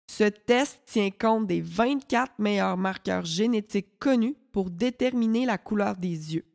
Ce 0.10 0.24
test 0.24 0.82
tient 0.86 1.12
compte 1.12 1.48
des 1.48 1.62
24 1.62 2.34
meilleurs 2.40 2.78
marqueurs 2.78 3.26
génétiques 3.26 4.00
connus 4.00 4.36
pour 4.52 4.70
déterminer 4.70 5.46
la 5.46 5.58
couleur 5.58 5.96
des 5.98 6.36
yeux. 6.36 6.46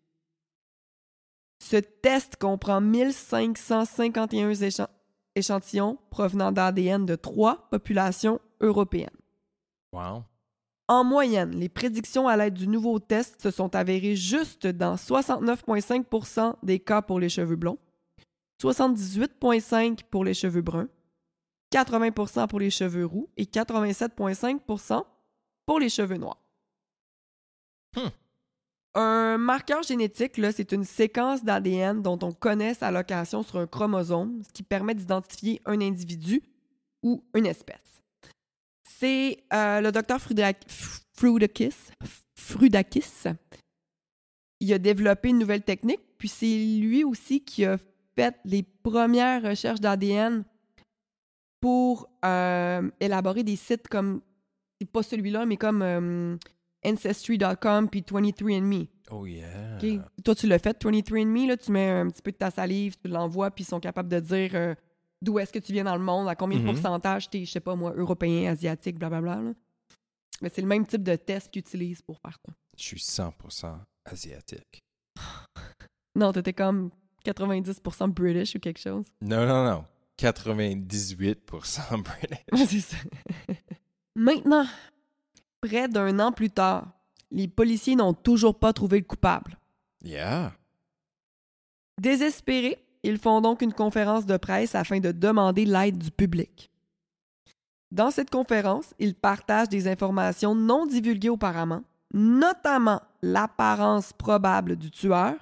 Ce 1.63 1.77
test 1.77 2.37
comprend 2.37 2.81
1551 2.81 4.51
écha- 4.53 4.89
échantillons 5.35 5.99
provenant 6.11 6.53
d'ADN 6.53 7.07
de 7.07 7.17
trois 7.17 7.69
populations 7.71 8.41
européennes. 8.61 9.09
Wow. 9.93 10.25
En 10.89 11.03
moyenne, 11.03 11.51
les 11.51 11.69
prédictions 11.69 12.29
à 12.29 12.37
l'aide 12.37 12.55
du 12.55 12.69
nouveau 12.69 13.01
test 13.01 13.43
se 13.43 13.51
sont 13.51 13.75
avérées 13.75 14.15
justes 14.15 14.69
dans 14.69 14.95
69,5% 14.95 16.55
des 16.63 16.79
cas 16.79 17.03
pour 17.03 17.19
les 17.19 17.29
cheveux 17.29 17.57
blonds, 17.57 17.79
78,5 18.63 20.05
pour 20.11 20.25
les 20.25 20.35
cheveux 20.35 20.63
bruns, 20.63 20.89
80% 21.73 22.47
pour 22.47 22.61
les 22.61 22.71
cheveux 22.71 23.05
roux 23.05 23.29
et 23.37 23.45
87,5% 23.45 25.03
pour 25.67 25.81
les 25.81 25.89
cheveux 25.89 26.19
noirs. 26.19 26.41
Hmm. 27.97 28.11
Un 28.95 29.39
marqueur 29.39 29.83
génétique, 29.83 30.41
c'est 30.53 30.73
une 30.73 30.85
séquence 30.85 31.45
d'ADN 31.45 32.01
dont 32.01 32.19
on 32.23 32.33
connaît 32.33 32.75
sa 32.75 32.93
location 32.93 33.43
sur 33.43 33.59
un 33.59 33.67
chromosome, 33.67 34.41
ce 34.47 34.53
qui 34.53 34.63
permet 34.63 34.95
d'identifier 34.95 35.61
un 35.67 35.81
individu 35.81 36.43
ou 37.03 37.25
une 37.35 37.47
espèce. 37.47 38.01
C'est 38.99 39.45
euh, 39.53 39.81
le 39.83 39.93
docteur 39.93 40.19
Frudak- 40.19 40.65
Frudakis, 41.15 41.75
Frudakis. 42.39 43.25
Il 44.61 44.73
a 44.73 44.79
développé 44.79 45.29
une 45.29 45.39
nouvelle 45.39 45.63
technique, 45.63 46.01
puis 46.17 46.29
c'est 46.29 46.47
lui 46.57 47.05
aussi 47.05 47.45
qui 47.45 47.67
a 47.67 47.77
fait 48.15 48.35
les 48.45 48.63
premières 48.63 49.43
recherches 49.43 49.81
d'ADN 49.81 50.45
pour 51.61 52.09
euh, 52.25 52.91
élaborer 53.01 53.43
des 53.45 53.57
sites 53.57 53.87
comme, 53.89 54.23
c'est 54.81 54.91
pas 54.91 55.03
celui-là, 55.03 55.45
mais 55.45 55.59
comme 55.59 55.83
euh, 55.83 56.37
Ancestry.com 56.87 57.91
puis 57.91 58.01
23andMe. 58.01 58.89
Oh 59.11 59.27
yeah. 59.27 59.79
Toi, 60.25 60.35
tu 60.35 60.47
l'as 60.47 60.59
fait, 60.59 60.83
23andMe, 60.83 61.49
là, 61.49 61.57
tu 61.59 61.71
mets 61.71 61.91
un 61.91 62.09
petit 62.09 62.23
peu 62.23 62.33
de 62.33 62.37
ta 62.37 62.51
salive, 62.51 62.97
tu 63.03 63.09
l'envoies, 63.09 63.51
puis 63.51 63.65
ils 63.65 63.69
sont 63.69 63.81
capables 63.81 64.09
de 64.09 64.21
dire 64.21 64.51
euh, 64.55 64.75
d'où 65.23 65.39
est-ce 65.39 65.53
que 65.53 65.59
tu 65.59 65.73
viens 65.73 65.85
dans 65.85 65.97
le 65.97 66.03
monde, 66.03 66.29
à 66.29 66.35
combien 66.37 66.59
de 66.59 66.65
Mhm. 66.65 66.73
pourcentage 66.73 67.29
t'es, 67.31 67.45
je 67.45 67.51
sais 67.51 67.61
pas 67.61 67.75
moi, 67.75 67.93
européen, 67.97 68.51
asiatique, 68.51 68.99
blablabla. 68.99 69.37
là. 69.37 69.53
Mais 70.43 70.51
c'est 70.51 70.61
le 70.61 70.67
même 70.69 70.87
type 70.87 71.03
de 71.03 71.17
test 71.17 71.51
qu'ils 71.51 71.61
utilisent 71.61 72.03
pour 72.03 72.19
faire 72.21 72.39
ça. 72.47 72.53
Je 72.77 72.83
suis 72.83 73.01
100% 73.01 73.79
asiatique. 74.05 74.83
Non, 76.15 76.33
t'étais 76.33 76.55
comme 76.55 76.91
90% 77.27 78.09
British 78.09 78.55
ou 78.55 78.59
quelque 78.59 78.81
chose. 78.81 79.05
Non, 79.21 79.47
non, 79.47 79.65
non. 79.71 79.85
98% 80.19 81.99
British. 82.03 82.39
Ouais, 82.53 82.67
c'est 82.67 82.81
ça. 82.81 82.97
Maintenant, 84.15 84.67
près 85.61 85.89
d'un 85.89 86.19
an 86.21 86.33
plus 86.33 86.49
tard, 86.49 86.91
les 87.31 87.49
policiers 87.49 87.97
n'ont 87.97 88.15
toujours 88.15 88.59
pas 88.59 88.73
trouvé 88.73 88.99
le 89.01 89.05
coupable. 89.05 89.59
Yeah. 90.03 90.55
Désespérés, 92.01 92.79
ils 93.07 93.19
font 93.19 93.41
donc 93.41 93.63
une 93.63 93.73
conférence 93.73 94.27
de 94.27 94.37
presse 94.37 94.75
afin 94.75 95.01
de 95.01 95.13
demander 95.13 95.65
l'aide 95.65 95.99
du 95.99 96.11
public. 96.11 96.71
Dans 97.93 98.11
cette 98.11 98.31
conférence, 98.31 98.93
ils 98.99 99.15
partagent 99.15 99.69
des 99.69 99.87
informations 99.89 100.55
non 100.55 100.87
divulguées 100.87 101.29
auparavant, 101.29 101.83
notamment 102.13 103.01
l'apparence 103.23 104.13
probable 104.13 104.77
du 104.77 104.91
tueur 104.91 105.35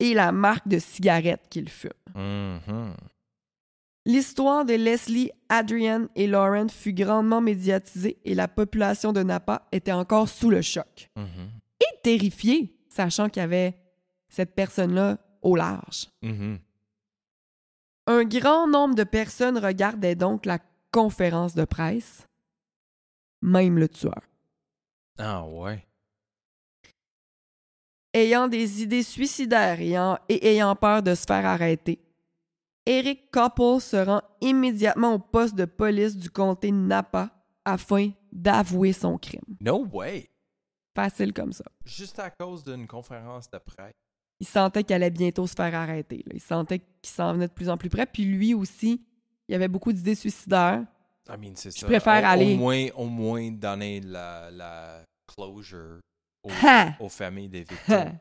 et 0.00 0.14
la 0.14 0.32
marque 0.32 0.66
de 0.66 0.78
cigarette 0.78 1.42
qu'il 1.50 1.68
fume. 1.68 1.90
Mhm. 2.14 2.94
L'histoire 4.04 4.64
de 4.64 4.74
Leslie, 4.74 5.30
Adrian 5.48 6.06
et 6.16 6.26
Lauren 6.26 6.68
fut 6.68 6.92
grandement 6.92 7.40
médiatisée 7.40 8.18
et 8.24 8.34
la 8.34 8.48
population 8.48 9.12
de 9.12 9.22
Napa 9.22 9.68
était 9.70 9.92
encore 9.92 10.28
sous 10.28 10.50
le 10.50 10.60
choc 10.62 11.08
Mhm. 11.16 11.50
et 11.80 12.00
terrifiée, 12.02 12.74
sachant 12.88 13.28
qu'il 13.28 13.40
y 13.42 13.44
avait 13.44 13.76
cette 14.28 14.54
personne-là 14.54 15.18
au 15.42 15.56
large. 15.56 16.08
Mhm. 16.22 16.58
Un 18.06 18.24
grand 18.24 18.66
nombre 18.66 18.94
de 18.94 19.04
personnes 19.04 19.58
regardaient 19.58 20.16
donc 20.16 20.46
la 20.46 20.58
conférence 20.90 21.54
de 21.54 21.64
presse, 21.64 22.26
même 23.40 23.78
le 23.78 23.88
tueur. 23.88 24.20
Ah 25.18 25.44
ouais. 25.46 25.86
Ayant 28.14 28.48
des 28.48 28.82
idées 28.82 29.02
suicidaires 29.02 29.80
et 29.80 30.46
ayant 30.48 30.76
peur 30.76 31.02
de 31.02 31.14
se 31.14 31.24
faire 31.24 31.46
arrêter, 31.46 31.98
Eric 32.84 33.30
Koppel 33.30 33.80
se 33.80 33.96
rend 33.96 34.22
immédiatement 34.40 35.14
au 35.14 35.18
poste 35.18 35.54
de 35.54 35.64
police 35.64 36.16
du 36.16 36.28
comté 36.28 36.70
de 36.70 36.76
Napa 36.76 37.30
afin 37.64 38.10
d'avouer 38.32 38.92
son 38.92 39.16
crime. 39.18 39.40
No 39.60 39.86
way. 39.92 40.28
Facile 40.94 41.32
comme 41.32 41.52
ça. 41.52 41.64
Juste 41.84 42.18
à 42.18 42.30
cause 42.30 42.64
d'une 42.64 42.86
conférence 42.86 43.48
de 43.50 43.58
presse. 43.58 43.94
Il 44.42 44.46
sentait 44.48 44.82
qu'il 44.82 44.96
allait 44.96 45.08
bientôt 45.10 45.46
se 45.46 45.54
faire 45.54 45.72
arrêter. 45.72 46.16
là. 46.26 46.32
Il 46.34 46.40
sentait 46.40 46.80
qu'il 46.80 47.12
s'en 47.14 47.32
venait 47.32 47.46
de 47.46 47.52
plus 47.52 47.68
en 47.70 47.76
plus 47.78 47.88
près. 47.88 48.06
Puis 48.06 48.24
lui 48.24 48.54
aussi, 48.54 49.00
il 49.48 49.54
avait 49.54 49.68
beaucoup 49.68 49.92
d'idées 49.92 50.16
suicidaires. 50.16 50.84
I 51.28 51.36
mean, 51.38 51.52
c'est 51.54 51.70
Je 51.72 51.78
ça. 51.78 51.86
préfère 51.86 52.24
au, 52.24 52.26
aller- 52.26 52.54
Au 52.54 52.58
moins, 52.58 52.86
au 52.96 53.06
moins 53.06 53.50
donner 53.52 54.00
la, 54.00 54.50
la 54.50 55.04
closure 55.32 56.00
aux, 56.42 56.50
Ha! 56.60 56.96
aux 56.98 57.08
familles 57.08 57.48
des 57.48 57.62
victimes. 57.62 58.18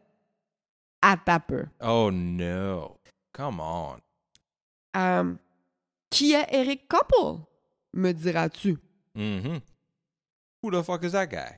à 1.02 1.18
ta 1.18 1.40
peu. 1.40 1.66
oh 1.82 2.12
no. 2.14 2.98
Come 3.34 3.60
on. 3.60 3.98
Euh, 4.96 5.34
qui 6.12 6.34
est 6.34 6.46
Eric 6.54 6.88
Koppel? 6.88 7.44
Me 7.94 8.12
diras-tu? 8.12 8.78
Mhm. 9.16 9.60
Who 10.62 10.70
the 10.72 10.84
fuck 10.84 11.04
is 11.04 11.14
that 11.14 11.26
guy? 11.28 11.56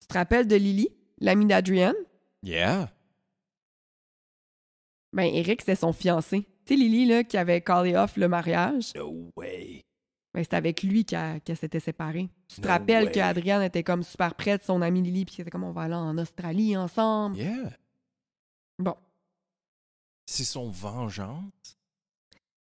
Tu 0.00 0.06
te 0.08 0.14
rappelles 0.14 0.46
de 0.46 0.56
Lily, 0.56 0.88
l'amie 1.18 1.46
d'Adrian? 1.46 1.94
Yeah. 2.42 2.90
Ben, 5.14 5.32
Eric, 5.32 5.60
c'était 5.60 5.76
son 5.76 5.92
fiancé. 5.92 6.46
Tu 6.66 6.74
sais, 6.74 6.76
Lily, 6.76 7.06
là, 7.06 7.24
qui 7.24 7.36
avait 7.36 7.60
callé 7.60 7.94
off 7.94 8.16
le 8.16 8.26
mariage, 8.28 8.92
No 8.96 9.30
way. 9.36 9.84
ben, 10.34 10.42
c'était 10.42 10.56
avec 10.56 10.82
lui 10.82 11.04
qu'elle 11.04 11.40
s'était 11.56 11.78
séparée. 11.80 12.28
Tu 12.48 12.56
te 12.56 12.66
No 12.66 12.68
rappelles 12.72 13.12
qu'Adrian 13.12 13.62
était 13.62 13.84
comme 13.84 14.02
super 14.02 14.34
près 14.34 14.58
de 14.58 14.64
son 14.64 14.82
amie 14.82 15.02
Lily, 15.02 15.24
puis 15.24 15.36
c'était 15.36 15.50
comme 15.50 15.64
on 15.64 15.70
va 15.72 15.82
aller 15.82 15.94
en 15.94 16.18
Australie 16.18 16.76
ensemble. 16.76 17.36
Yeah. 17.36 17.70
Bon. 18.78 18.96
C'est 20.26 20.44
son 20.44 20.68
vengeance? 20.68 21.78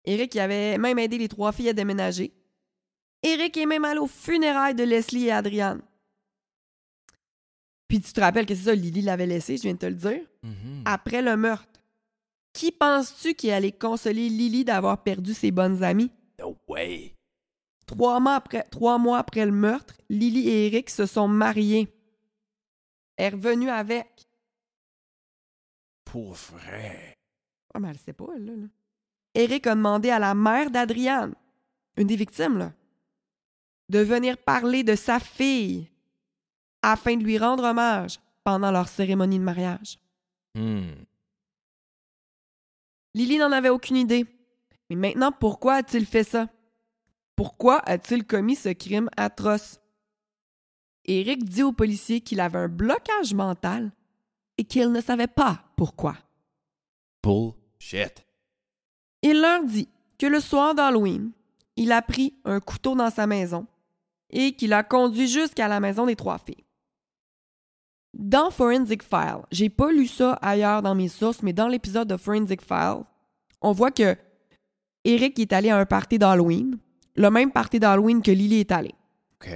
Eric, 0.06 0.36
il 0.36 0.40
avait 0.42 0.78
même 0.78 1.00
aidé 1.00 1.18
les 1.18 1.30
trois 1.30 1.54
filles 1.54 1.70
à 1.70 1.74
déménager. 1.74 2.34
Eric 3.22 3.56
est 3.56 3.66
même 3.66 3.86
allé 3.86 4.00
aux 4.00 4.08
funérailles 4.08 4.76
de 4.76 4.84
Leslie 4.84 5.28
et 5.28 5.32
Adrian. 5.32 5.80
Puis 7.88 8.02
tu 8.02 8.12
te 8.12 8.20
rappelles 8.20 8.46
que 8.46 8.56
c'est 8.56 8.64
ça, 8.64 8.76
Lily 8.76 9.02
l'avait 9.04 9.28
laissé, 9.28 9.56
je 9.56 9.62
viens 9.62 9.74
de 9.74 9.78
te 9.78 9.86
le 9.86 9.94
dire. 9.96 10.22
Mhm. 10.42 10.82
Après 10.84 11.22
le 11.22 11.38
meurtre, 11.38 11.73
qui 12.54 12.72
penses-tu 12.72 13.34
qui 13.34 13.52
allait 13.52 13.72
consoler 13.72 14.30
Lily 14.30 14.64
d'avoir 14.64 15.04
perdu 15.04 15.34
ses 15.34 15.52
bonnes 15.52 15.84
amies? 15.84 16.12
No 16.40 16.58
way. 16.68 17.16
Trois 17.86 18.20
mois 18.20 18.36
après, 18.36 18.64
trois 18.64 18.98
mois 18.98 19.18
après 19.18 19.46
le 19.46 19.52
meurtre, 19.52 19.96
Lily 20.10 20.48
et 20.48 20.68
Eric 20.68 20.90
se 20.90 21.06
sont 21.06 21.28
mariés. 21.28 21.94
Elle 23.18 23.26
est 23.26 23.36
revenue 23.36 23.70
avec. 23.70 24.28
Pour 26.06 26.34
vrai. 26.34 27.16
Ah, 27.74 27.80
mais 27.80 27.90
elle 27.90 27.98
sait 27.98 28.14
pas, 28.14 28.28
elle, 28.36 28.46
là. 28.46 28.54
là. 28.56 28.68
Eric 29.36 29.68
a 29.68 29.76
demandé 29.76 30.12
à 30.12 30.20
la 30.20 30.36
mère 30.36 30.70
d'Adriane, 30.70 31.34
une 31.98 32.08
des 32.08 32.16
victimes, 32.16 32.58
là, 32.60 32.74
de 33.90 34.00
venir 34.00 34.38
parler 34.38 34.84
de 34.84 34.96
sa 34.96 35.20
fille 35.20 35.90
afin 36.84 37.18
de 37.18 37.24
lui 37.24 37.38
rendre 37.38 37.64
hommage 37.64 38.20
pendant 38.44 38.72
leur 38.72 38.88
cérémonie 38.88 39.40
de 39.40 39.44
mariage. 39.44 39.98
Hmm. 40.56 40.92
Lily 43.14 43.38
n'en 43.38 43.52
avait 43.52 43.70
aucune 43.70 43.98
idée. 43.98 44.26
Mais 44.90 44.96
maintenant, 44.96 45.32
pourquoi 45.32 45.76
a-t-il 45.76 46.06
fait 46.06 46.24
ça? 46.24 46.50
Pourquoi 47.36 47.80
a-t-il 47.80 48.26
commis 48.26 48.56
ce 48.56 48.70
crime 48.70 49.10
atroce? 49.18 49.80
Eric 51.06 51.44
dit 51.44 51.64
aux 51.64 51.74
policiers 51.74 52.22
qu'il 52.22 52.40
avait 52.40 52.60
un 52.60 52.68
blocage 52.68 53.34
mental 53.34 53.92
et 54.58 54.64
qu'il 54.64 54.92
ne 54.92 55.02
savait 55.02 55.28
pas 55.28 55.64
pourquoi. 55.76 56.16
Bullshit. 57.24 58.26
Il 59.22 59.42
leur 59.42 59.64
dit 59.64 59.90
que 60.18 60.26
le 60.26 60.40
soir 60.40 60.76
d'Halloween, 60.76 61.32
il 61.76 61.92
a 61.92 62.02
pris 62.02 62.36
un 62.46 62.60
couteau 62.60 62.96
dans 62.96 63.10
sa 63.10 63.28
maison 63.28 63.66
et 64.30 64.54
qu'il 64.54 64.74
a 64.74 64.84
conduit 64.84 65.28
jusqu'à 65.28 65.68
la 65.68 65.80
maison 65.80 66.06
des 66.06 66.16
trois 66.16 66.38
filles. 66.38 66.64
Dans 68.14 68.52
Forensic 68.52 69.02
File, 69.04 69.42
j'ai 69.52 69.70
pas 69.70 69.92
lu 69.92 70.06
ça 70.08 70.34
ailleurs 70.34 70.82
dans 70.82 70.94
mes 70.96 71.08
sources, 71.08 71.42
mais 71.42 71.54
dans 71.54 71.68
l'épisode 71.68 72.08
de 72.08 72.18
Forensic 72.18 72.62
File, 72.62 73.04
on 73.62 73.72
voit 73.72 73.92
que 73.92 74.16
Eric 75.04 75.40
est 75.40 75.52
allé 75.52 75.70
à 75.70 75.78
un 75.78 75.86
party 75.86 76.20
d'Halloween, 76.20 76.78
le 77.16 77.30
même 77.30 77.52
party 77.52 77.80
d'Halloween 77.80 78.22
que 78.22 78.32
Lily 78.32 78.60
est 78.62 78.72
allée. 78.72 78.94
OK. 79.42 79.50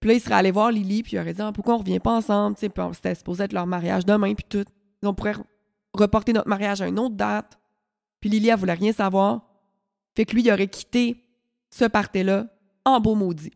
Puis 0.00 0.08
là, 0.08 0.14
il 0.14 0.20
serait 0.20 0.34
allé 0.36 0.50
voir 0.50 0.70
Lily, 0.70 1.02
puis 1.02 1.16
il 1.16 1.18
aurait 1.20 1.34
dit 1.34 1.42
Ah, 1.42 1.52
pourquoi 1.52 1.74
on 1.74 1.78
revient 1.78 2.00
pas 2.00 2.12
ensemble, 2.12 2.56
c'était 2.56 3.14
supposé 3.14 3.44
être 3.44 3.52
leur 3.52 3.66
mariage 3.66 4.06
demain, 4.06 4.32
puis 4.34 4.46
tout. 4.48 4.64
On 5.02 5.12
pourrait 5.14 5.32
re- 5.32 5.44
reporter 5.92 6.32
notre 6.32 6.48
mariage 6.48 6.80
à 6.80 6.88
une 6.88 6.98
autre 6.98 7.14
date. 7.14 7.58
Puis 8.20 8.30
Lily, 8.30 8.48
elle 8.48 8.58
voulait 8.58 8.72
rien 8.74 8.92
savoir. 8.92 9.42
Fait 10.16 10.24
que 10.24 10.34
lui, 10.34 10.42
il 10.42 10.50
aurait 10.52 10.66
quitté 10.68 11.24
ce 11.70 11.84
party-là 11.84 12.46
en 12.84 13.00
beau 13.00 13.14
maudit. 13.14 13.52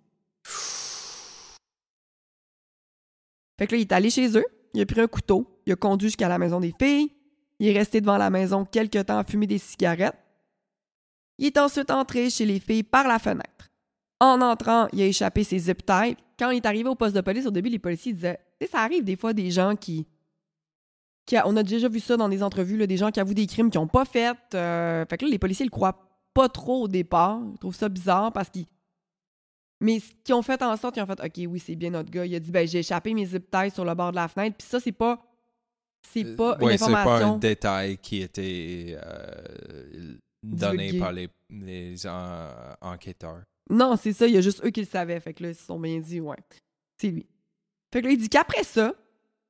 Là, 3.70 3.76
il 3.78 3.82
est 3.82 3.92
allé 3.92 4.10
chez 4.10 4.36
eux, 4.36 4.44
il 4.74 4.80
a 4.80 4.86
pris 4.86 5.00
un 5.00 5.06
couteau, 5.06 5.46
il 5.66 5.72
a 5.72 5.76
conduit 5.76 6.08
jusqu'à 6.08 6.28
la 6.28 6.38
maison 6.38 6.60
des 6.60 6.72
filles, 6.78 7.12
il 7.58 7.68
est 7.68 7.78
resté 7.78 8.00
devant 8.00 8.16
la 8.16 8.30
maison 8.30 8.64
quelque 8.64 9.02
temps 9.02 9.18
à 9.18 9.24
fumer 9.24 9.46
des 9.46 9.58
cigarettes. 9.58 10.16
Il 11.38 11.46
est 11.46 11.58
ensuite 11.58 11.90
entré 11.90 12.30
chez 12.30 12.44
les 12.44 12.60
filles 12.60 12.82
par 12.82 13.06
la 13.06 13.18
fenêtre. 13.18 13.70
En 14.20 14.40
entrant, 14.40 14.88
il 14.92 15.02
a 15.02 15.06
échappé 15.06 15.42
ses 15.44 15.58
zip. 15.58 15.82
Quand 16.38 16.50
il 16.50 16.56
est 16.56 16.66
arrivé 16.66 16.88
au 16.88 16.94
poste 16.94 17.14
de 17.14 17.20
police, 17.20 17.46
au 17.46 17.50
début, 17.50 17.68
les 17.68 17.78
policiers 17.78 18.12
disaient 18.12 18.38
ça 18.70 18.80
arrive 18.80 19.04
des 19.04 19.16
fois 19.16 19.32
des 19.32 19.50
gens 19.50 19.74
qui. 19.76 20.06
on 21.44 21.56
a 21.56 21.62
déjà 21.62 21.88
vu 21.88 22.00
ça 22.00 22.16
dans 22.16 22.28
des 22.28 22.42
entrevues, 22.42 22.86
des 22.86 22.96
gens 22.96 23.10
qui 23.10 23.20
avouent 23.20 23.34
des 23.34 23.46
crimes 23.46 23.70
qu'ils 23.70 23.80
n'ont 23.80 23.88
pas 23.88 24.04
fait. 24.04 24.36
euh, 24.54 25.04
fait 25.08 25.18
que 25.18 25.24
là, 25.24 25.30
les 25.30 25.38
policiers 25.38 25.64
le 25.64 25.70
croient 25.70 25.98
pas 26.34 26.48
trop 26.48 26.82
au 26.82 26.88
départ. 26.88 27.40
Ils 27.52 27.58
trouvent 27.58 27.74
ça 27.74 27.88
bizarre 27.88 28.32
parce 28.32 28.48
qu'ils. 28.48 28.66
Mais 29.82 29.98
ce 30.00 30.10
qu'ils 30.24 30.34
ont 30.34 30.42
fait 30.42 30.62
en 30.62 30.76
sorte, 30.76 30.96
ils 30.96 31.02
ont 31.02 31.06
fait 31.06 31.20
OK, 31.20 31.50
oui, 31.50 31.58
c'est 31.58 31.74
bien 31.74 31.90
notre 31.90 32.10
gars. 32.10 32.24
Il 32.24 32.34
a 32.34 32.38
dit 32.40 32.50
ben, 32.50 32.66
J'ai 32.66 32.78
échappé 32.78 33.12
mes 33.14 33.26
zip 33.26 33.50
ties 33.50 33.70
sur 33.70 33.84
le 33.84 33.94
bord 33.94 34.12
de 34.12 34.16
la 34.16 34.28
fenêtre. 34.28 34.56
Puis 34.56 34.66
ça, 34.68 34.78
c'est 34.80 34.92
pas. 34.92 35.20
C'est 36.10 36.36
pas 36.36 36.56
une 36.58 36.62
Euh, 36.62 36.66
ouais, 36.66 36.78
c'est 36.78 36.90
pas 36.92 37.24
un 37.24 37.36
détail 37.38 37.98
qui 37.98 38.22
était 38.22 38.96
euh, 39.04 40.14
donné 40.42 40.84
Divulgué. 40.86 40.98
par 40.98 41.12
les, 41.12 41.28
les 41.50 42.06
en- 42.06 42.48
enquêteurs. 42.80 43.42
Non, 43.70 43.96
c'est 43.96 44.12
ça, 44.12 44.26
il 44.26 44.34
y 44.34 44.36
a 44.36 44.40
juste 44.40 44.64
eux 44.64 44.70
qui 44.70 44.80
le 44.80 44.86
savaient. 44.86 45.20
Fait 45.20 45.32
que 45.32 45.42
là, 45.44 45.50
ils 45.50 45.54
se 45.54 45.64
sont 45.64 45.78
bien 45.78 45.98
dit, 46.00 46.20
ouais, 46.20 46.36
c'est 47.00 47.08
lui. 47.08 47.26
Fait 47.92 48.00
que 48.02 48.06
là, 48.06 48.12
il 48.12 48.18
dit 48.18 48.28
qu'après 48.28 48.64
ça, 48.64 48.94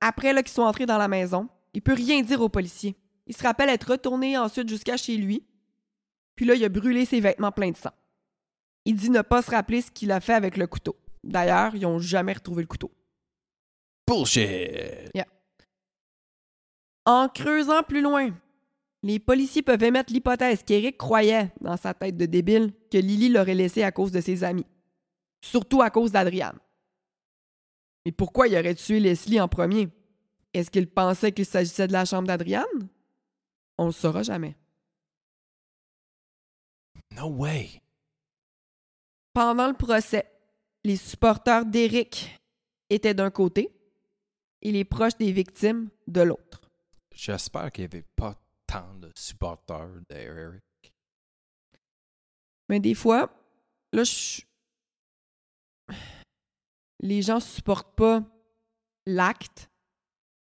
après 0.01 0.33
là, 0.33 0.43
qu'ils 0.43 0.53
sont 0.53 0.63
entrés 0.63 0.85
dans 0.87 0.99
la 0.99 1.09
maison, 1.09 1.49
il 1.75 1.81
peut 1.83 1.95
rien 1.95 2.21
dire 2.23 2.41
aux 2.43 2.49
policiers. 2.51 2.95
Il 3.27 3.35
se 3.37 3.43
rappelle 3.43 3.71
être 3.71 3.93
retourné 3.93 4.37
ensuite 4.37 4.69
jusqu'à 4.69 4.97
chez 4.99 5.17
lui. 5.17 5.47
Puis 6.37 6.45
là, 6.45 6.55
il 6.55 6.65
a 6.65 6.69
brûlé 6.69 7.05
ses 7.07 7.21
vêtements 7.21 7.53
pleins 7.53 7.71
de 7.71 7.77
sang. 7.77 7.93
Il 8.85 8.97
dit 8.97 9.11
ne 9.11 9.23
pas 9.23 9.43
se 9.43 9.51
rappeler 9.51 9.83
ce 9.83 9.91
qu'il 9.91 10.11
a 10.11 10.21
fait 10.21 10.35
avec 10.35 10.57
le 10.57 10.67
couteau. 10.67 10.97
D'ailleurs, 11.23 11.75
ils 11.75 11.87
ont 11.87 11.99
jamais 11.99 12.33
retrouvé 12.33 12.63
le 12.63 12.69
couteau. 12.69 12.91
Bullshit! 14.07 15.13
En 17.05 17.29
creusant 17.29 17.83
plus 17.83 18.01
loin, 18.01 18.31
les 19.03 19.19
policiers 19.19 19.63
peuvent 19.63 19.83
émettre 19.83 20.13
l'hypothèse 20.13 20.63
qu'Éric 20.63 20.97
croyait, 20.97 21.53
dans 21.61 21.77
sa 21.77 21.95
tête 21.95 22.17
de 22.17 22.27
débile, 22.27 22.73
que 22.91 22.99
Lily 22.99 23.29
l'aurait 23.29 23.55
laissé 23.55 23.83
à 23.83 23.91
cause 23.91 24.13
de 24.13 24.21
ses 24.21 24.45
amis. 24.45 24.67
Surtout 25.45 25.83
à 25.83 25.91
cause 25.91 26.13
d'Adriane. 26.13 26.59
Mais 28.05 28.13
pourquoi 28.13 28.47
il 28.47 28.57
aurait 28.57 28.75
tué 28.75 29.01
Leslie 29.01 29.41
en 29.41 29.49
premier? 29.49 29.89
Est-ce 30.55 30.71
qu'il 30.71 30.89
pensait 30.89 31.33
qu'il 31.33 31.47
s'agissait 31.47 31.89
de 31.89 31.93
la 31.93 32.05
chambre 32.05 32.29
d'Adriane? 32.29 32.89
On 33.79 33.87
le 33.87 33.93
saura 33.93 34.23
jamais. 34.23 34.57
No 37.17 37.29
way! 37.29 37.83
Pendant 39.35 39.69
le 39.69 39.75
procès, 39.75 40.31
les 40.85 40.97
supporters 40.97 41.65
d'Éric 41.65 42.39
étaient 42.91 43.15
d'un 43.15 43.31
côté 43.31 43.73
et 44.61 44.73
les 44.73 44.85
proches 44.85 45.17
des 45.17 45.33
victimes 45.33 45.91
de 46.07 46.21
l'autre. 46.21 46.61
J'espère 47.15 47.71
qu'il 47.73 47.83
n'y 47.83 47.87
avait 47.87 48.07
pas 48.17 48.39
tant 48.67 48.95
de 48.95 49.11
supporters 49.17 50.01
d'Eric. 50.09 50.63
Mais 52.69 52.81
des 52.81 52.95
fois, 52.95 53.31
là, 53.93 54.05
je... 54.05 54.43
les 57.01 57.23
gens 57.23 57.41
supportent 57.41 57.95
pas 57.97 58.23
l'acte, 59.07 59.69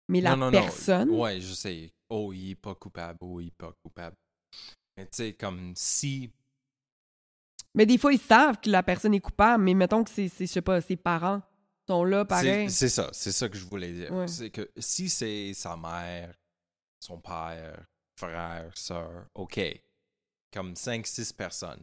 mais 0.09 0.21
la 0.21 0.35
non, 0.35 0.51
personne. 0.51 1.09
non. 1.09 1.21
Ouais, 1.21 1.39
je 1.39 1.53
sais. 1.53 1.91
Oh, 2.09 2.31
il 2.33 2.51
est 2.51 2.55
pas 2.55 2.75
coupable. 2.75 3.19
Oh, 3.21 3.39
il 3.39 3.47
est 3.47 3.51
pas 3.51 3.73
coupable. 3.83 4.15
Mais 4.95 5.05
tu 5.05 5.17
sais, 5.17 5.33
comme 5.33 5.73
si. 5.75 6.31
Mais 7.77 7.85
des 7.85 7.97
fois, 7.97 8.11
ils 8.11 8.19
savent 8.19 8.59
que 8.59 8.69
la 8.69 8.81
personne 8.83 9.13
est 9.13 9.19
coupable, 9.19 9.63
mais 9.63 9.73
mettons 9.73 10.03
que 10.03 10.09
c'est, 10.09 10.27
je 10.27 10.45
sais 10.45 10.61
pas, 10.61 10.81
ses 10.81 10.95
parents 10.97 11.41
sont 11.87 12.03
là, 12.03 12.25
pareil. 12.25 12.69
C'est 12.71 12.89
ça, 12.89 13.09
c'est 13.13 13.31
ça 13.31 13.47
que 13.47 13.57
je 13.57 13.65
voulais 13.65 13.93
dire. 13.93 14.11
Ouais. 14.11 14.27
C'est 14.27 14.49
que 14.49 14.69
si 14.77 15.07
c'est 15.09 15.53
sa 15.53 15.77
mère, 15.77 16.35
son 16.99 17.19
père, 17.21 17.85
frère, 18.19 18.75
soeur, 18.75 19.27
OK. 19.35 19.59
Comme 20.51 20.73
5-6 20.73 21.33
personnes. 21.35 21.81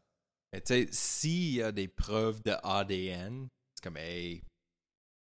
Mais 0.53 0.61
tu 0.61 0.75
sais, 0.75 0.89
s'il 0.91 1.55
y 1.55 1.63
a 1.63 1.71
des 1.73 1.89
preuves 1.89 2.43
de 2.43 2.55
ADN, 2.63 3.49
c'est 3.75 3.85
comme, 3.85 3.97
hey, 3.97 4.43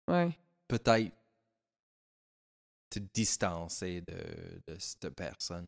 Ouais. 0.10 0.38
peut-être 0.68 1.14
te 2.90 3.00
distancer 3.14 4.02
de, 4.02 4.62
de 4.68 4.78
cette 4.80 5.10
personne. 5.10 5.66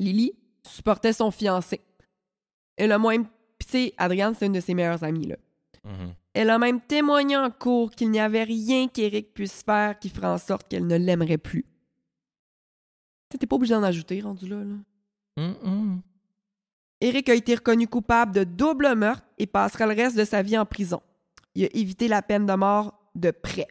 Lily 0.00 0.32
supportait 0.66 1.12
son 1.12 1.30
fiancé. 1.30 1.80
Elle 2.76 2.92
a 2.92 2.98
même. 2.98 3.28
Puis, 3.58 3.66
tu 3.66 3.72
sais, 3.72 3.94
Adrienne, 3.98 4.34
c'est 4.38 4.46
une 4.46 4.52
de 4.52 4.60
ses 4.60 4.74
meilleures 4.74 5.02
amies, 5.04 5.26
là. 5.26 5.36
Mhm. 5.84 6.14
Elle 6.34 6.50
a 6.50 6.58
même 6.58 6.80
témoigné 6.80 7.36
en 7.36 7.50
cours 7.50 7.90
qu'il 7.90 8.10
n'y 8.10 8.20
avait 8.20 8.44
rien 8.44 8.88
qu'Éric 8.88 9.34
puisse 9.34 9.62
faire 9.62 9.98
qui 9.98 10.08
ferait 10.08 10.28
en 10.28 10.38
sorte 10.38 10.68
qu'elle 10.68 10.86
ne 10.86 10.96
l'aimerait 10.96 11.38
plus. 11.38 11.64
Tu 13.30 13.38
T'es 13.38 13.46
pas 13.46 13.56
obligé 13.56 13.74
d'en 13.74 13.82
ajouter, 13.82 14.20
rendu 14.20 14.48
là, 14.48 14.62
là. 14.64 14.74
Mhm. 15.36 16.00
Eric 17.00 17.28
a 17.28 17.34
été 17.34 17.54
reconnu 17.54 17.86
coupable 17.86 18.34
de 18.34 18.44
double 18.44 18.94
meurtre 18.94 19.24
et 19.38 19.46
passera 19.46 19.86
le 19.86 19.94
reste 19.94 20.16
de 20.16 20.24
sa 20.24 20.42
vie 20.42 20.58
en 20.58 20.66
prison. 20.66 21.00
Il 21.54 21.64
a 21.64 21.68
évité 21.72 22.08
la 22.08 22.22
peine 22.22 22.46
de 22.46 22.54
mort 22.54 22.98
de 23.14 23.30
près. 23.30 23.68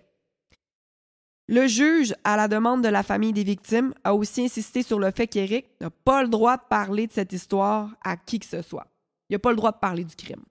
Le 1.48 1.68
juge, 1.68 2.14
à 2.24 2.36
la 2.36 2.48
demande 2.48 2.84
de 2.84 2.90
la 2.90 3.04
famille 3.04 3.34
des 3.34 3.44
victimes, 3.44 3.94
a 4.04 4.14
aussi 4.14 4.44
insisté 4.44 4.84
sur 4.84 5.00
le 5.00 5.12
fait 5.12 5.28
qu'Éric 5.28 5.68
n'a 5.80 5.90
pas 5.90 6.22
le 6.22 6.28
droit 6.28 6.58
de 6.58 6.64
parler 6.70 7.08
de 7.08 7.14
cette 7.14 7.32
histoire 7.32 7.96
à 8.04 8.18
qui 8.18 8.40
que 8.40 8.46
ce 8.46 8.62
soit. 8.62 8.88
Il 9.30 9.34
n'a 9.34 9.40
pas 9.40 9.50
le 9.52 9.58
droit 9.58 9.72
de 9.72 9.78
parler 9.80 10.04
du 10.04 10.16
crime. 10.16 10.44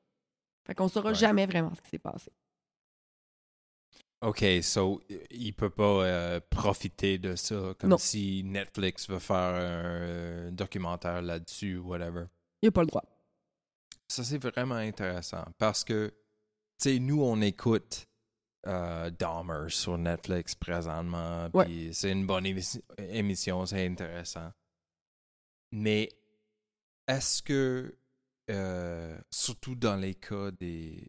Fait 0.67 0.75
qu'on 0.75 0.89
saura 0.89 1.11
Ouais. 1.11 1.15
jamais 1.15 1.47
vraiment 1.47 1.75
ce 1.75 1.81
qui 1.81 1.91
s'est 1.91 1.99
passé. 1.99 2.31
OK, 4.23 4.45
so 4.63 5.01
il 5.31 5.53
peut 5.53 5.71
pas 5.71 6.05
euh, 6.05 6.41
profiter 6.51 7.19
de 7.19 7.37
ça 7.37 7.75
comme 7.79 7.91
Non. 7.91 7.99
si 7.99 8.43
Netflix 8.45 9.09
veut 9.09 9.19
faire 9.19 9.55
un 9.55 10.53
documentaire 10.53 11.21
là-dessus 11.23 11.77
ou 11.77 11.89
whatever. 11.89 12.25
Il 12.63 12.67
n'a 12.67 12.73
pas 12.73 12.81
le 12.81 12.87
droit. 12.87 13.05
Ça, 14.09 14.25
c'est 14.25 14.39
vraiment 14.39 14.77
intéressant 14.77 15.45
parce 15.59 15.85
que, 15.85 16.09
tu 16.81 16.91
sais, 16.95 16.99
nous, 16.99 17.23
on 17.23 17.41
écoute 17.43 18.07
euh, 18.67 19.11
Dahmer 19.11 19.69
sur 19.69 19.99
Netflix 19.99 20.55
présentement, 20.55 21.51
puis 21.51 21.93
c'est 21.93 22.11
une 22.11 22.27
bonne 22.27 22.45
émi- 22.45 22.83
émission, 22.99 23.65
c'est 23.67 23.87
intéressant. 23.87 24.51
Mais 25.73 26.09
est-ce 27.07 27.43
que, 27.43 27.97
euh, 28.51 29.19
surtout 29.31 29.75
dans 29.75 29.97
les 29.97 30.15
cas 30.15 30.51
des, 30.53 31.07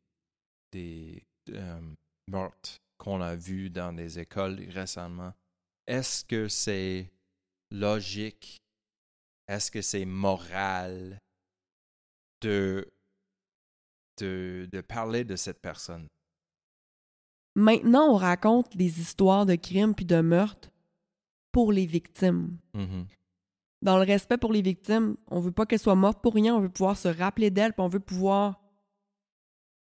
des 0.72 1.24
euh, 1.50 1.82
meurtres 2.30 2.78
qu'on 2.98 3.22
a 3.22 3.36
vus 3.36 3.70
dans 3.70 3.94
des 3.94 4.20
écoles 4.20 4.60
récemment, 4.70 5.34
est-ce 5.86 6.26
que 6.26 6.48
c'est 6.48 7.12
logique, 7.72 8.58
est-ce 9.48 9.72
que 9.72 9.82
c'est 9.82 10.06
moral 10.06 11.20
de, 12.42 12.92
de, 14.20 14.68
de 14.72 14.82
parler 14.82 15.24
de 15.24 15.36
cette 15.36 15.62
personne? 15.62 16.08
Maintenant, 17.56 18.14
on 18.14 18.18
raconte 18.18 18.78
des 18.78 19.00
histoires 19.00 19.46
de 19.46 19.56
crimes 19.56 19.96
puis 19.96 20.06
de 20.06 20.22
meurtres 20.22 20.70
pour 21.52 21.72
les 21.72 21.86
victimes. 21.86 22.58
Mhm. 22.74 23.08
Dans 23.82 23.98
le 23.98 24.04
respect 24.04 24.38
pour 24.38 24.52
les 24.52 24.62
victimes, 24.62 25.18
on 25.30 25.40
veut 25.40 25.52
pas 25.52 25.66
qu'elles 25.66 25.80
soient 25.80 25.96
mortes 25.96 26.22
pour 26.22 26.34
rien, 26.34 26.56
on 26.56 26.60
veut 26.60 26.70
pouvoir 26.70 26.98
se 26.98 27.08
rappeler 27.08 27.52
d'elles, 27.52 27.74
puis 27.74 27.82
on 27.82 27.88
veut 27.90 28.00
pouvoir 28.00 28.60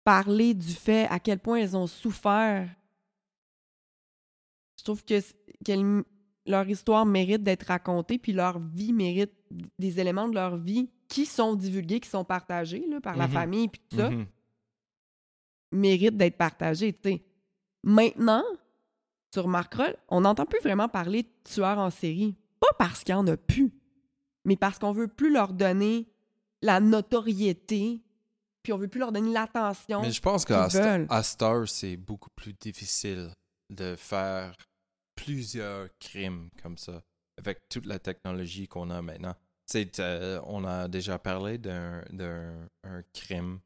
parler 0.05 0.55
du 0.55 0.72
fait 0.72 1.07
à 1.09 1.18
quel 1.18 1.39
point 1.39 1.59
elles 1.59 1.76
ont 1.76 1.87
souffert. 1.87 2.68
Je 4.78 4.85
trouve 4.85 5.03
que 5.05 5.14
leur 6.47 6.68
histoire 6.68 7.07
mérite 7.07 7.43
d'être 7.43 7.64
racontée, 7.68 8.18
puis 8.18 8.33
leur 8.33 8.59
vie 8.59 8.93
mérite 8.93 9.33
des 9.78 10.01
éléments 10.01 10.28
de 10.28 10.35
leur 10.35 10.57
vie 10.57 10.91
qui 11.09 11.26
sont 11.26 11.55
divulgués, 11.55 12.01
qui 12.01 12.09
sont 12.09 12.24
partagés 12.24 12.87
là, 12.89 13.01
par 13.01 13.16
la 13.16 13.26
Mhm. 13.26 13.33
famille, 13.33 13.68
puis 13.68 13.81
tout 13.89 13.97
ça, 13.97 14.11
Mhm. 14.11 14.26
méritent 15.72 16.16
d'être 16.16 16.37
partagés. 16.37 16.93
tu 16.93 17.11
sais. 17.11 17.22
Maintenant, 17.83 18.43
tu 19.33 19.39
remarqueras, 19.41 19.93
on 20.09 20.20
n'entend 20.22 20.45
plus 20.47 20.61
vraiment 20.61 20.89
parler 20.89 21.22
de 21.22 21.28
tueurs 21.45 21.78
en 21.78 21.91
série. 21.91 22.37
Pas 22.71 22.87
parce 22.87 23.05
qu'il 23.05 23.14
n'y 23.14 23.21
en 23.21 23.27
a 23.27 23.37
plus, 23.37 23.73
mais 24.45 24.57
parce 24.57 24.79
qu'on 24.79 24.93
veut 24.93 25.09
plus 25.09 25.33
leur 25.33 25.53
donner 25.53 26.09
la 26.62 26.81
notoriété, 26.81 28.01
puis 28.62 28.73
on 28.73 28.79
veut 28.79 28.89
plus 28.89 29.01
leur 29.01 29.12
donner 29.12 29.33
l'attention. 29.33 30.03
Mais 30.03 30.11
je 30.12 30.21
pense 30.21 30.45
qu'à 30.45 30.68
Star, 31.23 31.68
c'est 31.68 31.97
beaucoup 31.97 32.31
plus 32.37 32.53
difficile 32.55 33.31
de 33.71 33.95
faire 33.97 34.55
plusieurs 35.14 35.89
crimes 35.99 36.51
comme 36.62 36.77
ça 36.79 37.03
avec 37.39 37.68
toute 37.68 37.87
la 37.87 37.99
technologie 37.99 38.66
qu'on 38.68 38.91
a 38.91 39.01
maintenant. 39.03 39.35
Euh, 40.01 40.41
on 40.47 40.64
a 40.64 40.89
déjà 40.89 41.18
parlé 41.18 41.57
d'un 41.57 42.03
d'un- 42.11 42.68
un 42.83 43.03
crime 43.12 43.61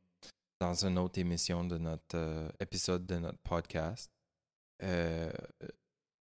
dans 0.60 0.84
une 0.84 0.98
autre 0.98 1.18
émission 1.18 1.64
de 1.64 1.78
notre 1.78 2.16
euh, 2.16 2.48
épisode 2.60 3.06
de 3.06 3.16
notre 3.16 3.38
podcast 3.38 4.10
euh, 4.82 5.32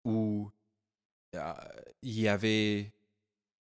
où 0.06 0.50
il 2.02 2.28
avait 2.28 2.92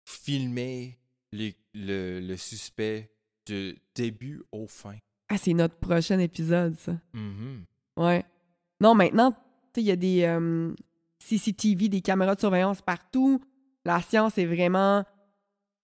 filmé 0.05 0.99
le, 1.33 1.51
le, 1.75 2.21
le 2.21 2.37
suspect 2.37 3.11
de 3.47 3.77
début 3.95 4.43
au 4.53 4.67
fin. 4.67 4.97
Ah, 5.29 5.37
c'est 5.39 5.53
notre 5.55 5.77
prochain 5.77 6.19
épisode, 6.19 6.75
ça. 6.77 6.93
Mhm. 7.13 7.65
Ouais. 7.97 8.25
Non, 8.81 8.95
maintenant, 8.95 9.35
il 9.77 9.83
y 9.85 9.91
a 9.91 9.97
des 9.97 10.23
euh, 10.25 10.73
CCTV, 11.19 11.89
des 11.89 12.01
caméras 12.01 12.35
de 12.35 12.41
surveillance 12.41 12.81
partout. 12.81 13.41
La 13.85 14.01
science 14.01 14.39
est 14.39 14.47
vraiment 14.47 15.05